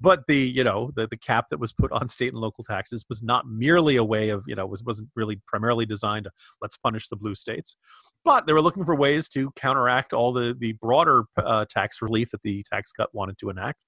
But 0.00 0.26
the, 0.28 0.36
you 0.36 0.64
know, 0.64 0.92
the, 0.94 1.08
the 1.08 1.16
cap 1.16 1.46
that 1.50 1.58
was 1.58 1.72
put 1.72 1.92
on 1.92 2.08
state 2.08 2.32
and 2.32 2.40
local 2.40 2.64
taxes 2.64 3.04
was 3.08 3.22
not 3.22 3.48
merely 3.48 3.96
a 3.96 4.04
way 4.04 4.28
of, 4.28 4.44
you 4.46 4.54
know, 4.54 4.66
was 4.66 4.82
wasn't 4.82 5.10
really 5.16 5.40
primarily 5.46 5.86
designed 5.86 6.24
to 6.24 6.30
let's 6.62 6.76
punish 6.76 7.08
the 7.08 7.16
blue 7.16 7.34
states, 7.34 7.76
but 8.24 8.46
they 8.46 8.52
were 8.52 8.62
looking 8.62 8.84
for 8.84 8.94
ways 8.94 9.28
to 9.30 9.50
counteract 9.56 10.12
all 10.12 10.32
the 10.32 10.54
the 10.58 10.72
broader 10.72 11.24
uh, 11.36 11.64
tax 11.68 12.00
relief 12.02 12.30
that 12.30 12.42
the 12.42 12.64
tax 12.72 12.92
cut 12.92 13.10
wanted 13.12 13.38
to 13.38 13.50
enact. 13.50 13.78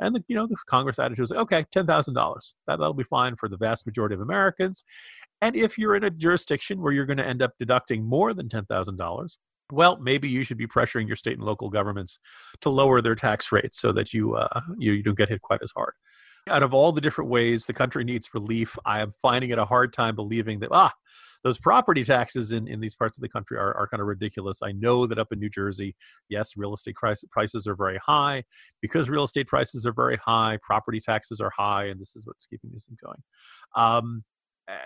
And 0.00 0.16
the 0.16 0.24
you 0.28 0.36
know 0.36 0.46
the 0.46 0.56
Congress 0.66 0.98
attitude 0.98 1.20
was 1.20 1.32
okay, 1.32 1.64
ten 1.72 1.86
thousand 1.86 2.14
dollars. 2.14 2.54
That 2.66 2.78
that'll 2.78 2.94
be 2.94 3.04
fine 3.04 3.36
for 3.36 3.48
the 3.48 3.56
vast 3.56 3.86
majority 3.86 4.14
of 4.14 4.20
Americans. 4.20 4.84
And 5.40 5.56
if 5.56 5.78
you're 5.78 5.96
in 5.96 6.04
a 6.04 6.10
jurisdiction 6.10 6.80
where 6.80 6.92
you're 6.92 7.06
going 7.06 7.18
to 7.18 7.26
end 7.26 7.42
up 7.42 7.52
deducting 7.58 8.04
more 8.04 8.34
than 8.34 8.48
ten 8.48 8.64
thousand 8.64 8.96
dollars, 8.96 9.38
well, 9.72 9.98
maybe 9.98 10.28
you 10.28 10.44
should 10.44 10.58
be 10.58 10.66
pressuring 10.66 11.06
your 11.06 11.16
state 11.16 11.36
and 11.36 11.46
local 11.46 11.70
governments 11.70 12.18
to 12.60 12.70
lower 12.70 13.00
their 13.00 13.14
tax 13.14 13.50
rates 13.52 13.80
so 13.80 13.92
that 13.92 14.12
you 14.12 14.34
uh, 14.34 14.60
you, 14.78 14.92
you 14.92 15.02
don't 15.02 15.18
get 15.18 15.28
hit 15.28 15.42
quite 15.42 15.62
as 15.62 15.72
hard. 15.74 15.94
Out 16.48 16.62
of 16.62 16.74
all 16.74 16.92
the 16.92 17.00
different 17.00 17.30
ways 17.30 17.66
the 17.66 17.72
country 17.72 18.04
needs 18.04 18.28
relief, 18.34 18.76
I 18.84 19.00
am 19.00 19.12
finding 19.22 19.50
it 19.50 19.58
a 19.58 19.64
hard 19.64 19.92
time 19.92 20.14
believing 20.14 20.60
that 20.60 20.68
ah 20.72 20.92
those 21.44 21.58
property 21.58 22.02
taxes 22.02 22.50
in, 22.52 22.66
in 22.66 22.80
these 22.80 22.94
parts 22.94 23.18
of 23.18 23.22
the 23.22 23.28
country 23.28 23.58
are, 23.58 23.76
are 23.76 23.86
kind 23.86 24.00
of 24.00 24.06
ridiculous. 24.06 24.60
I 24.62 24.72
know 24.72 25.06
that 25.06 25.18
up 25.18 25.30
in 25.30 25.38
New 25.38 25.50
Jersey, 25.50 25.94
yes, 26.30 26.54
real 26.56 26.72
estate 26.72 26.96
prices 26.96 27.66
are 27.66 27.76
very 27.76 28.00
high. 28.04 28.44
Because 28.80 29.10
real 29.10 29.24
estate 29.24 29.46
prices 29.46 29.84
are 29.86 29.92
very 29.92 30.18
high, 30.24 30.58
property 30.62 31.00
taxes 31.00 31.40
are 31.40 31.52
high, 31.56 31.84
and 31.84 32.00
this 32.00 32.16
is 32.16 32.26
what's 32.26 32.46
keeping 32.46 32.70
this 32.72 32.86
thing 32.86 32.96
going. 33.04 33.22
Um, 33.76 34.24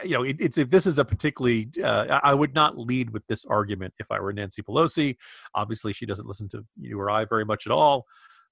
you 0.03 0.11
know, 0.11 0.23
it, 0.23 0.37
it's 0.41 0.59
if 0.59 0.71
this 0.71 0.87
is 0.87 0.99
a 0.99 1.05
particularly, 1.05 1.71
uh, 1.83 2.21
I 2.23 2.35
would 2.35 2.55
not 2.55 2.79
lead 2.79 3.11
with 3.11 3.27
this 3.29 3.45
argument 3.45 3.95
if 3.99 4.11
I 4.11 4.21
were 4.21 4.33
Nancy 4.33 4.63
Pelosi. 4.63 5.17
Obviously, 5.55 5.93
she 5.93 6.07
doesn't 6.07 6.27
listen 6.27 6.49
to 6.51 6.65
you 6.81 6.99
or 6.99 7.11
I 7.11 7.25
very 7.25 7.45
much 7.45 7.67
at 7.67 7.73
all. 7.73 8.05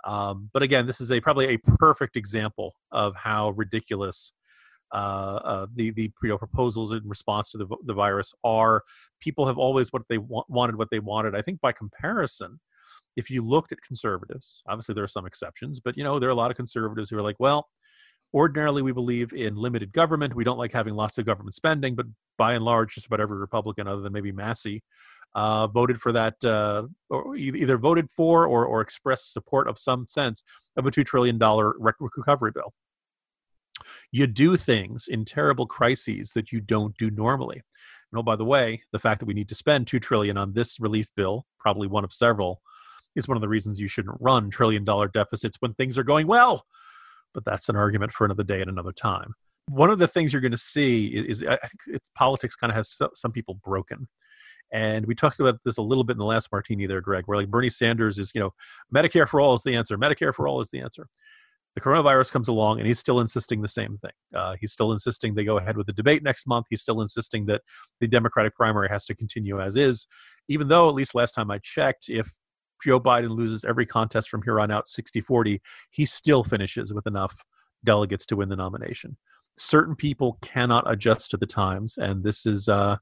Um, 0.04 0.50
but 0.52 0.62
again, 0.62 0.86
this 0.86 1.00
is 1.00 1.10
a 1.10 1.20
probably 1.20 1.48
a 1.48 1.58
perfect 1.58 2.16
example 2.16 2.74
of 2.92 3.14
how 3.16 3.50
ridiculous 3.50 4.32
uh, 4.92 5.40
uh, 5.44 5.66
the 5.74 5.90
the 5.90 6.12
you 6.22 6.28
know, 6.28 6.38
proposals 6.38 6.92
in 6.92 7.00
response 7.04 7.50
to 7.50 7.58
the 7.58 7.66
the 7.84 7.94
virus 7.94 8.32
are. 8.44 8.82
People 9.20 9.46
have 9.46 9.58
always 9.58 9.92
what 9.92 10.02
they 10.08 10.18
wa- 10.18 10.44
wanted, 10.48 10.76
what 10.76 10.90
they 10.90 11.00
wanted. 11.00 11.34
I 11.34 11.42
think 11.42 11.60
by 11.60 11.72
comparison, 11.72 12.60
if 13.16 13.30
you 13.30 13.42
looked 13.42 13.72
at 13.72 13.82
conservatives, 13.82 14.62
obviously 14.68 14.94
there 14.94 15.04
are 15.04 15.08
some 15.08 15.26
exceptions, 15.26 15.80
but 15.80 15.96
you 15.96 16.04
know 16.04 16.20
there 16.20 16.28
are 16.28 16.32
a 16.32 16.36
lot 16.36 16.52
of 16.52 16.56
conservatives 16.56 17.10
who 17.10 17.18
are 17.18 17.22
like, 17.22 17.40
well, 17.40 17.68
ordinarily 18.34 18.82
we 18.82 18.92
believe 18.92 19.32
in 19.32 19.56
limited 19.56 19.92
government. 19.92 20.34
We 20.34 20.44
don't 20.44 20.58
like 20.58 20.72
having 20.72 20.94
lots 20.94 21.18
of 21.18 21.26
government 21.26 21.54
spending, 21.54 21.94
but 21.94 22.06
by 22.38 22.54
and 22.54 22.64
large, 22.64 22.94
just 22.94 23.06
about 23.06 23.20
every 23.20 23.38
Republican, 23.38 23.86
other 23.86 24.02
than 24.02 24.12
maybe 24.12 24.32
Massie, 24.32 24.82
uh, 25.34 25.66
voted 25.66 26.00
for 26.00 26.12
that, 26.12 26.42
uh, 26.44 26.84
or 27.10 27.36
either 27.36 27.78
voted 27.78 28.10
for 28.10 28.46
or, 28.46 28.64
or 28.64 28.80
expressed 28.80 29.32
support 29.32 29.68
of 29.68 29.78
some 29.78 30.06
sense 30.06 30.42
of 30.76 30.86
a 30.86 30.90
$2 30.90 31.04
trillion 31.04 31.38
recovery 31.38 32.52
bill 32.52 32.72
you 34.12 34.26
do 34.26 34.56
things 34.56 35.06
in 35.08 35.24
terrible 35.24 35.66
crises 35.66 36.32
that 36.34 36.52
you 36.52 36.60
don't 36.60 36.96
do 36.96 37.10
normally. 37.10 37.62
And 38.12 38.20
oh, 38.20 38.22
by 38.22 38.36
the 38.36 38.44
way, 38.44 38.82
the 38.92 38.98
fact 38.98 39.20
that 39.20 39.26
we 39.26 39.34
need 39.34 39.48
to 39.48 39.54
spend 39.54 39.86
2 39.86 39.98
trillion 39.98 40.36
on 40.36 40.52
this 40.52 40.78
relief 40.80 41.10
bill, 41.16 41.46
probably 41.58 41.88
one 41.88 42.04
of 42.04 42.12
several, 42.12 42.62
is 43.14 43.26
one 43.26 43.36
of 43.36 43.40
the 43.40 43.48
reasons 43.48 43.80
you 43.80 43.88
shouldn't 43.88 44.16
run 44.20 44.50
trillion 44.50 44.84
dollar 44.84 45.08
deficits 45.08 45.56
when 45.60 45.74
things 45.74 45.98
are 45.98 46.04
going 46.04 46.26
well. 46.26 46.64
But 47.36 47.44
that's 47.44 47.68
an 47.68 47.76
argument 47.76 48.12
for 48.12 48.24
another 48.24 48.42
day 48.42 48.60
at 48.60 48.68
another 48.68 48.92
time. 48.92 49.34
One 49.68 49.90
of 49.90 49.98
the 49.98 50.08
things 50.08 50.32
you're 50.32 50.42
going 50.42 50.52
to 50.52 50.58
see 50.58 51.08
is, 51.08 51.42
is 51.42 51.48
I 51.48 51.58
think 51.68 52.02
politics 52.14 52.56
kind 52.56 52.70
of 52.70 52.76
has 52.76 52.96
some 53.14 53.30
people 53.30 53.54
broken. 53.54 54.08
And 54.72 55.06
we 55.06 55.14
talked 55.14 55.38
about 55.38 55.60
this 55.64 55.76
a 55.76 55.82
little 55.82 56.02
bit 56.02 56.14
in 56.14 56.18
the 56.18 56.24
last 56.24 56.50
martini 56.50 56.86
there, 56.86 57.00
Greg, 57.00 57.24
where 57.26 57.38
like 57.38 57.50
Bernie 57.50 57.70
Sanders 57.70 58.18
is, 58.18 58.32
you 58.34 58.40
know, 58.40 58.54
Medicare 58.92 59.28
for 59.28 59.40
all 59.40 59.54
is 59.54 59.62
the 59.62 59.76
answer. 59.76 59.96
Medicare 59.96 60.34
for 60.34 60.48
all 60.48 60.60
is 60.60 60.70
the 60.70 60.80
answer 60.80 61.08
the 61.76 61.82
coronavirus 61.82 62.32
comes 62.32 62.48
along 62.48 62.78
and 62.78 62.86
he's 62.86 62.98
still 62.98 63.20
insisting 63.20 63.60
the 63.60 63.68
same 63.68 63.98
thing. 63.98 64.10
Uh, 64.34 64.56
he's 64.58 64.72
still 64.72 64.92
insisting 64.92 65.34
they 65.34 65.44
go 65.44 65.58
ahead 65.58 65.76
with 65.76 65.86
the 65.86 65.92
debate 65.92 66.22
next 66.22 66.46
month. 66.46 66.66
He's 66.70 66.80
still 66.80 67.02
insisting 67.02 67.44
that 67.46 67.60
the 68.00 68.08
Democratic 68.08 68.56
primary 68.56 68.88
has 68.88 69.04
to 69.04 69.14
continue 69.14 69.60
as 69.60 69.76
is, 69.76 70.08
even 70.48 70.68
though, 70.68 70.88
at 70.88 70.94
least 70.94 71.14
last 71.14 71.32
time 71.32 71.50
I 71.50 71.58
checked, 71.58 72.06
if 72.08 72.32
Joe 72.82 73.00
Biden 73.00 73.30
loses 73.30 73.64
every 73.64 73.86
contest 73.86 74.28
from 74.28 74.42
here 74.42 74.60
on 74.60 74.70
out 74.70 74.86
60 74.86 75.20
40, 75.20 75.60
he 75.90 76.06
still 76.06 76.44
finishes 76.44 76.92
with 76.92 77.06
enough 77.06 77.44
delegates 77.84 78.26
to 78.26 78.36
win 78.36 78.48
the 78.48 78.56
nomination. 78.56 79.16
Certain 79.56 79.96
people 79.96 80.38
cannot 80.42 80.90
adjust 80.90 81.30
to 81.30 81.36
the 81.36 81.46
times, 81.46 81.96
and 81.98 82.22
this 82.24 82.46
is. 82.46 82.68
Uh, 82.68 82.96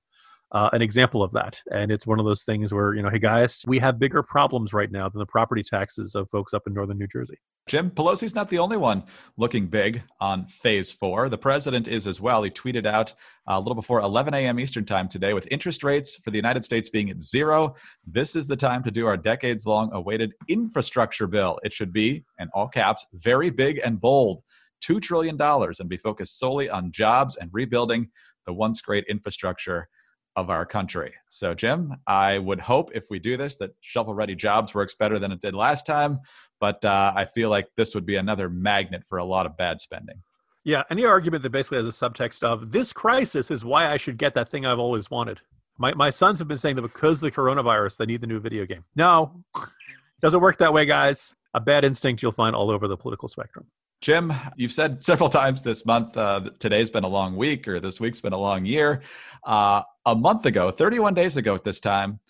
uh, 0.53 0.71
an 0.73 0.83
example 0.83 1.23
of 1.23 1.33
that. 1.33 1.61
And 1.73 1.91
it's 1.91 2.07
one 2.07 2.21
of 2.21 2.27
those 2.27 2.45
things 2.45 2.73
where, 2.73 2.95
you 2.95 3.03
know, 3.03 3.11
hey 3.11 3.19
guys, 3.19 3.63
we 3.67 3.79
have 3.81 3.99
bigger 3.99 4.23
problems 4.23 4.73
right 4.73 4.91
now 4.91 5.09
than 5.09 5.19
the 5.19 5.27
property 5.27 5.63
taxes 5.63 6.15
of 6.15 6.31
folks 6.31 6.55
up 6.55 6.63
in 6.67 6.75
northern 6.75 6.99
New 6.99 7.07
Jersey. 7.07 7.37
Jim, 7.67 7.91
Pelosi's 7.91 8.35
not 8.35 8.51
the 8.51 8.59
only 8.59 8.77
one 8.77 9.03
looking 9.37 9.67
big 9.67 10.03
on 10.21 10.47
phase 10.47 10.93
four. 10.93 11.29
The 11.29 11.39
president 11.39 11.89
is 11.89 12.07
as 12.07 12.21
well. 12.21 12.43
He 12.43 12.51
tweeted 12.51 12.87
out 12.87 13.13
uh, 13.51 13.55
a 13.55 13.59
little 13.61 13.75
before 13.75 14.01
11 14.01 14.35
a.m. 14.35 14.61
Eastern 14.61 14.85
time 14.85 15.09
today 15.09 15.33
with 15.33 15.49
interest 15.51 15.83
rates 15.83 16.19
for 16.23 16.31
the 16.31 16.37
United 16.37 16.65
States 16.65 16.91
being 16.91 17.11
at 17.11 17.23
zero. 17.23 17.75
This 18.07 18.37
is 18.37 18.47
the 18.47 18.57
time 18.57 18.83
to 18.85 18.91
do 18.91 19.07
our 19.07 19.17
decades 19.17 19.67
long 19.67 19.93
awaited 19.93 20.35
infrastructure 20.49 21.27
bill. 21.27 21.59
It 21.65 21.73
should 21.73 21.93
be, 21.93 22.25
in 22.39 22.49
all 22.53 22.69
caps, 22.69 23.07
very 23.15 23.51
big 23.51 23.81
and 23.83 24.01
bold. 24.01 24.43
$2 24.85 25.01
trillion 25.01 25.41
and 25.41 25.89
be 25.89 25.97
focused 25.97 26.39
solely 26.39 26.69
on 26.69 26.93
jobs 26.93 27.37
and 27.37 27.49
rebuilding 27.53 28.11
the 28.47 28.53
once 28.53 28.83
great 28.83 29.05
infrastructure 29.09 29.89
of 30.37 30.51
our 30.51 30.67
country. 30.67 31.15
So, 31.29 31.55
Jim, 31.55 31.95
I 32.07 32.39
would 32.39 32.61
hope 32.61 32.91
if 32.95 33.07
we 33.11 33.19
do 33.19 33.37
this 33.37 33.57
that 33.57 33.75
shovel 33.81 34.15
ready 34.15 34.35
jobs 34.35 34.75
works 34.75 34.95
better 34.95 35.19
than 35.19 35.33
it 35.33 35.41
did 35.41 35.55
last 35.55 35.87
time. 35.87 36.21
But 36.61 36.85
uh, 36.85 37.13
I 37.15 37.25
feel 37.25 37.51
like 37.51 37.69
this 37.77 37.95
would 37.95 38.07
be 38.07 38.17
another 38.17 38.49
magnet 38.49 39.05
for 39.07 39.19
a 39.19 39.25
lot 39.25 39.47
of 39.47 39.57
bad 39.57 39.81
spending. 39.81 40.23
Yeah, 40.65 40.83
any 40.91 41.05
argument 41.05 41.43
that 41.43 41.51
basically 41.51 41.77
has 41.77 41.87
a 41.87 41.91
subtext 41.91 42.43
of 42.43 42.73
this 42.73 42.93
crisis 42.93 43.51
is 43.51 43.65
why 43.65 43.89
I 43.89 43.99
should 43.99 44.17
get 44.17 44.35
that 44.35 44.49
thing 44.49 44.65
I've 44.65 44.79
always 44.79 45.11
wanted. 45.11 45.41
My 45.77 45.93
my 45.93 46.11
sons 46.11 46.39
have 46.39 46.49
been 46.49 46.57
saying 46.57 46.77
that 46.77 46.83
because 46.83 47.21
the 47.21 47.31
coronavirus, 47.31 47.99
they 47.99 48.07
need 48.07 48.21
the 48.21 48.27
new 48.27 48.41
video 48.41 48.65
game. 48.65 48.85
No, 48.97 49.45
doesn't 50.21 50.41
work 50.41 50.57
that 50.59 50.73
way, 50.73 50.87
guys. 50.87 51.35
A 51.53 51.61
bad 51.61 51.85
instinct 51.85 52.23
you'll 52.23 52.33
find 52.33 52.57
all 52.57 52.71
over 52.71 52.89
the 52.89 52.97
political 52.97 53.29
spectrum. 53.29 53.67
Jim, 54.05 54.35
you've 54.55 54.71
said 54.71 55.03
several 55.03 55.31
times 55.31 55.63
this 55.63 55.87
month, 55.87 56.15
uh, 56.19 56.51
today's 56.59 56.91
been 56.91 57.05
a 57.05 57.09
long 57.09 57.37
week 57.37 57.67
or 57.67 57.81
this 57.81 57.99
week's 57.99 58.21
been 58.21 58.35
a 58.35 58.39
long 58.39 58.67
year. 58.67 59.01
Uh, 59.45 59.81
a 60.05 60.15
month 60.15 60.45
ago, 60.45 60.71
31 60.71 61.15
days 61.15 61.39
ago 61.39 61.55
at 61.55 61.65
this 61.65 61.81
time, 61.81 62.21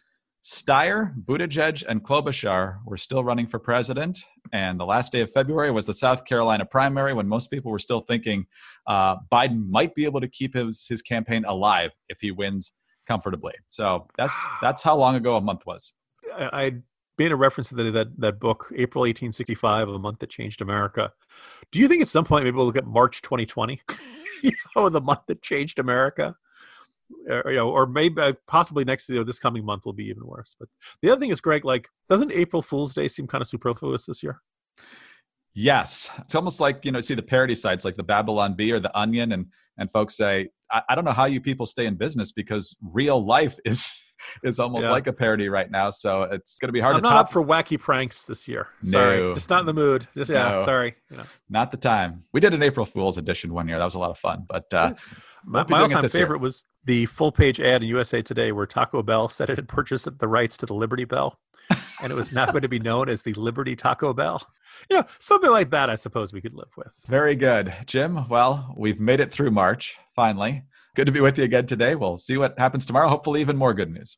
Steyer, 0.44 1.12
Buttigieg, 1.24 1.82
and 1.88 2.00
Klobuchar 2.04 2.78
were 2.86 2.96
still 2.96 3.24
running 3.24 3.48
for 3.48 3.58
president. 3.58 4.22
And 4.52 4.78
the 4.78 4.84
last 4.84 5.10
day 5.10 5.20
of 5.20 5.32
February 5.32 5.72
was 5.72 5.84
the 5.84 5.94
South 5.94 6.24
Carolina 6.24 6.64
primary 6.64 7.12
when 7.12 7.26
most 7.26 7.50
people 7.50 7.72
were 7.72 7.80
still 7.80 8.02
thinking 8.02 8.46
uh, 8.86 9.16
Biden 9.32 9.68
might 9.68 9.96
be 9.96 10.04
able 10.04 10.20
to 10.20 10.28
keep 10.28 10.54
his, 10.54 10.86
his 10.88 11.02
campaign 11.02 11.44
alive 11.44 11.90
if 12.08 12.20
he 12.20 12.30
wins 12.30 12.72
comfortably. 13.04 13.54
So 13.66 14.06
that's, 14.16 14.46
that's 14.62 14.84
how 14.84 14.94
long 14.94 15.16
ago 15.16 15.34
a 15.34 15.40
month 15.40 15.66
was. 15.66 15.92
I 16.38 16.82
made 17.18 17.32
a 17.32 17.36
reference 17.36 17.68
to 17.68 17.74
the, 17.74 17.90
that 17.90 18.20
that 18.20 18.40
book, 18.40 18.72
April 18.76 19.02
1865, 19.02 19.88
a 19.88 19.98
month 19.98 20.18
that 20.20 20.30
changed 20.30 20.60
America. 20.60 21.12
Do 21.70 21.80
you 21.80 21.88
think 21.88 22.02
at 22.02 22.08
some 22.08 22.24
point 22.24 22.44
maybe 22.44 22.56
we'll 22.56 22.66
look 22.66 22.76
at 22.76 22.86
March 22.86 23.22
2020, 23.22 23.80
you 24.42 24.52
know, 24.74 24.88
the 24.88 25.00
month 25.00 25.20
that 25.28 25.42
changed 25.42 25.78
America? 25.78 26.36
Or, 27.28 27.50
you 27.50 27.56
know, 27.56 27.70
or 27.70 27.86
maybe 27.86 28.20
uh, 28.20 28.32
possibly 28.46 28.84
next 28.84 29.08
know, 29.10 29.24
this 29.24 29.38
coming 29.38 29.64
month 29.64 29.84
will 29.84 29.92
be 29.92 30.06
even 30.06 30.26
worse. 30.26 30.56
But 30.58 30.68
the 31.02 31.10
other 31.10 31.20
thing 31.20 31.30
is, 31.30 31.40
Greg, 31.40 31.64
like, 31.64 31.88
doesn't 32.08 32.32
April 32.32 32.62
Fool's 32.62 32.94
Day 32.94 33.08
seem 33.08 33.26
kind 33.26 33.42
of 33.42 33.48
superfluous 33.48 34.06
this 34.06 34.22
year? 34.22 34.40
Yes, 35.54 36.10
it's 36.18 36.34
almost 36.34 36.58
like 36.58 36.84
you 36.84 36.90
know, 36.90 37.00
see 37.00 37.14
the 37.14 37.22
parody 37.22 37.54
sites 37.54 37.84
like 37.84 37.96
the 37.96 38.02
Babylon 38.02 38.54
Bee 38.54 38.72
or 38.72 38.80
the 38.80 38.96
Onion, 38.98 39.32
and 39.32 39.46
and 39.78 39.90
folks 39.90 40.16
say, 40.16 40.48
I, 40.70 40.82
I 40.88 40.94
don't 40.94 41.04
know 41.04 41.12
how 41.12 41.26
you 41.26 41.40
people 41.40 41.66
stay 41.66 41.86
in 41.86 41.94
business 41.94 42.32
because 42.32 42.76
real 42.82 43.24
life 43.24 43.56
is 43.64 44.03
is 44.42 44.58
almost 44.58 44.86
yeah. 44.86 44.92
like 44.92 45.06
a 45.06 45.12
parody 45.12 45.48
right 45.48 45.70
now. 45.70 45.90
So 45.90 46.22
it's 46.22 46.58
going 46.58 46.68
to 46.68 46.72
be 46.72 46.80
hard 46.80 46.96
I'm 46.96 47.02
to 47.02 47.08
not 47.08 47.14
top. 47.14 47.26
up 47.26 47.32
for 47.32 47.44
wacky 47.44 47.78
pranks 47.78 48.24
this 48.24 48.48
year. 48.48 48.68
Sorry, 48.84 49.20
no. 49.20 49.34
just 49.34 49.50
not 49.50 49.60
in 49.60 49.66
the 49.66 49.74
mood. 49.74 50.06
Just 50.16 50.30
yeah, 50.30 50.50
no. 50.50 50.64
sorry. 50.64 50.94
You 51.10 51.18
know. 51.18 51.24
Not 51.48 51.70
the 51.70 51.76
time. 51.76 52.24
We 52.32 52.40
did 52.40 52.54
an 52.54 52.62
April 52.62 52.86
Fool's 52.86 53.18
edition 53.18 53.52
one 53.52 53.68
year. 53.68 53.78
That 53.78 53.84
was 53.84 53.94
a 53.94 53.98
lot 53.98 54.10
of 54.10 54.18
fun. 54.18 54.44
But 54.48 54.72
uh, 54.72 54.94
my, 55.44 55.64
my 55.68 55.80
all-time 55.80 56.08
favorite 56.08 56.38
year. 56.38 56.42
was 56.42 56.64
the 56.84 57.06
full-page 57.06 57.60
ad 57.60 57.82
in 57.82 57.88
USA 57.88 58.22
Today 58.22 58.52
where 58.52 58.66
Taco 58.66 59.02
Bell 59.02 59.28
said 59.28 59.50
it 59.50 59.58
had 59.58 59.68
purchased 59.68 60.18
the 60.18 60.28
rights 60.28 60.56
to 60.58 60.66
the 60.66 60.74
Liberty 60.74 61.04
Bell. 61.04 61.38
and 62.02 62.12
it 62.12 62.16
was 62.16 62.32
now 62.32 62.46
going 62.46 62.62
to 62.62 62.68
be 62.68 62.78
known 62.78 63.08
as 63.08 63.22
the 63.22 63.32
Liberty 63.34 63.76
Taco 63.76 64.12
Bell. 64.12 64.42
You 64.90 64.98
know, 64.98 65.06
something 65.20 65.50
like 65.50 65.70
that, 65.70 65.88
I 65.88 65.94
suppose 65.94 66.32
we 66.32 66.40
could 66.40 66.52
live 66.52 66.72
with. 66.76 66.92
Very 67.06 67.36
good. 67.36 67.72
Jim, 67.86 68.28
well, 68.28 68.74
we've 68.76 68.98
made 68.98 69.20
it 69.20 69.30
through 69.30 69.52
March, 69.52 69.96
finally. 70.16 70.64
Good 70.94 71.06
to 71.06 71.12
be 71.12 71.20
with 71.20 71.38
you 71.38 71.44
again 71.44 71.66
today. 71.66 71.94
We'll 71.94 72.16
see 72.16 72.36
what 72.36 72.58
happens 72.58 72.86
tomorrow. 72.86 73.08
Hopefully, 73.08 73.40
even 73.40 73.56
more 73.56 73.74
good 73.74 73.92
news. 73.92 74.16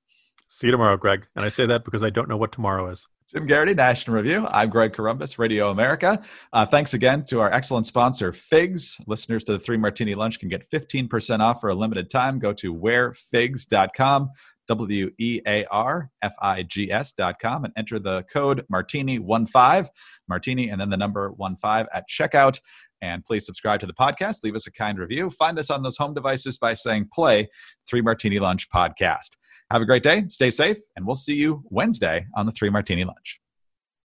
See 0.49 0.69
you 0.69 0.71
tomorrow, 0.71 0.97
Greg. 0.97 1.27
And 1.35 1.45
I 1.45 1.49
say 1.49 1.67
that 1.67 1.85
because 1.85 2.05
I 2.05 2.11
don't 2.11 2.29
know 2.29 2.37
what 2.37 2.53
tomorrow 2.53 2.91
is. 2.91 3.07
Jim 3.33 3.49
Geraghty, 3.49 3.75
National 3.75 4.17
Review. 4.17 4.47
I'm 4.53 4.71
Greg 4.71 4.93
Corombos, 4.93 5.37
Radio 5.37 5.71
America. 5.71 6.23
Uh, 6.53 6.65
thanks 6.65 6.95
again 6.95 7.25
to 7.25 7.41
our 7.41 7.53
excellent 7.53 7.85
sponsor, 7.85 8.33
Figs. 8.33 8.99
Listeners 9.09 9.43
to 9.45 9.53
the 9.53 9.59
Three 9.59 9.77
Martini 9.77 10.15
Lunch 10.15 10.39
can 10.39 10.49
get 10.49 10.71
15% 10.71 11.41
off 11.41 11.61
for 11.61 11.71
a 11.71 11.75
limited 11.75 12.09
time. 12.09 12.39
Go 12.39 12.53
to 12.53 12.73
wearfigs.com, 12.73 14.31
W 14.69 15.11
E 15.19 15.41
A 15.45 15.65
R 15.65 16.11
F 16.23 16.35
I 16.41 16.63
G 16.63 16.93
S.com, 16.93 17.65
and 17.65 17.75
enter 17.77 17.99
the 17.99 18.23
code 18.33 18.65
Martini15, 18.73 19.89
Martini, 20.29 20.69
and 20.69 20.81
then 20.81 20.91
the 20.91 20.97
number 20.97 21.31
15 21.31 21.87
at 21.93 22.09
checkout. 22.09 22.61
And 23.03 23.25
please 23.25 23.47
subscribe 23.47 23.81
to 23.81 23.87
the 23.87 23.95
podcast. 23.95 24.43
Leave 24.43 24.57
us 24.57 24.67
a 24.67 24.73
kind 24.73 24.99
review. 24.99 25.31
Find 25.31 25.59
us 25.59 25.71
on 25.71 25.83
those 25.83 25.97
home 25.97 26.15
devices 26.15 26.59
by 26.59 26.75
saying 26.75 27.09
play 27.13 27.49
Three 27.89 28.01
Martini 28.01 28.39
Lunch 28.39 28.69
podcast. 28.71 29.37
Have 29.71 29.83
a 29.83 29.87
great 29.87 30.03
day. 30.03 30.25
Stay 30.29 30.51
safe. 30.51 30.79
And 30.97 31.07
we'll 31.07 31.15
see 31.15 31.35
you 31.35 31.63
Wednesday 31.71 32.27
on 32.35 32.47
the 32.47 32.53
Three 32.53 32.71
Martini 32.71 33.05
Lunch. 33.05 33.41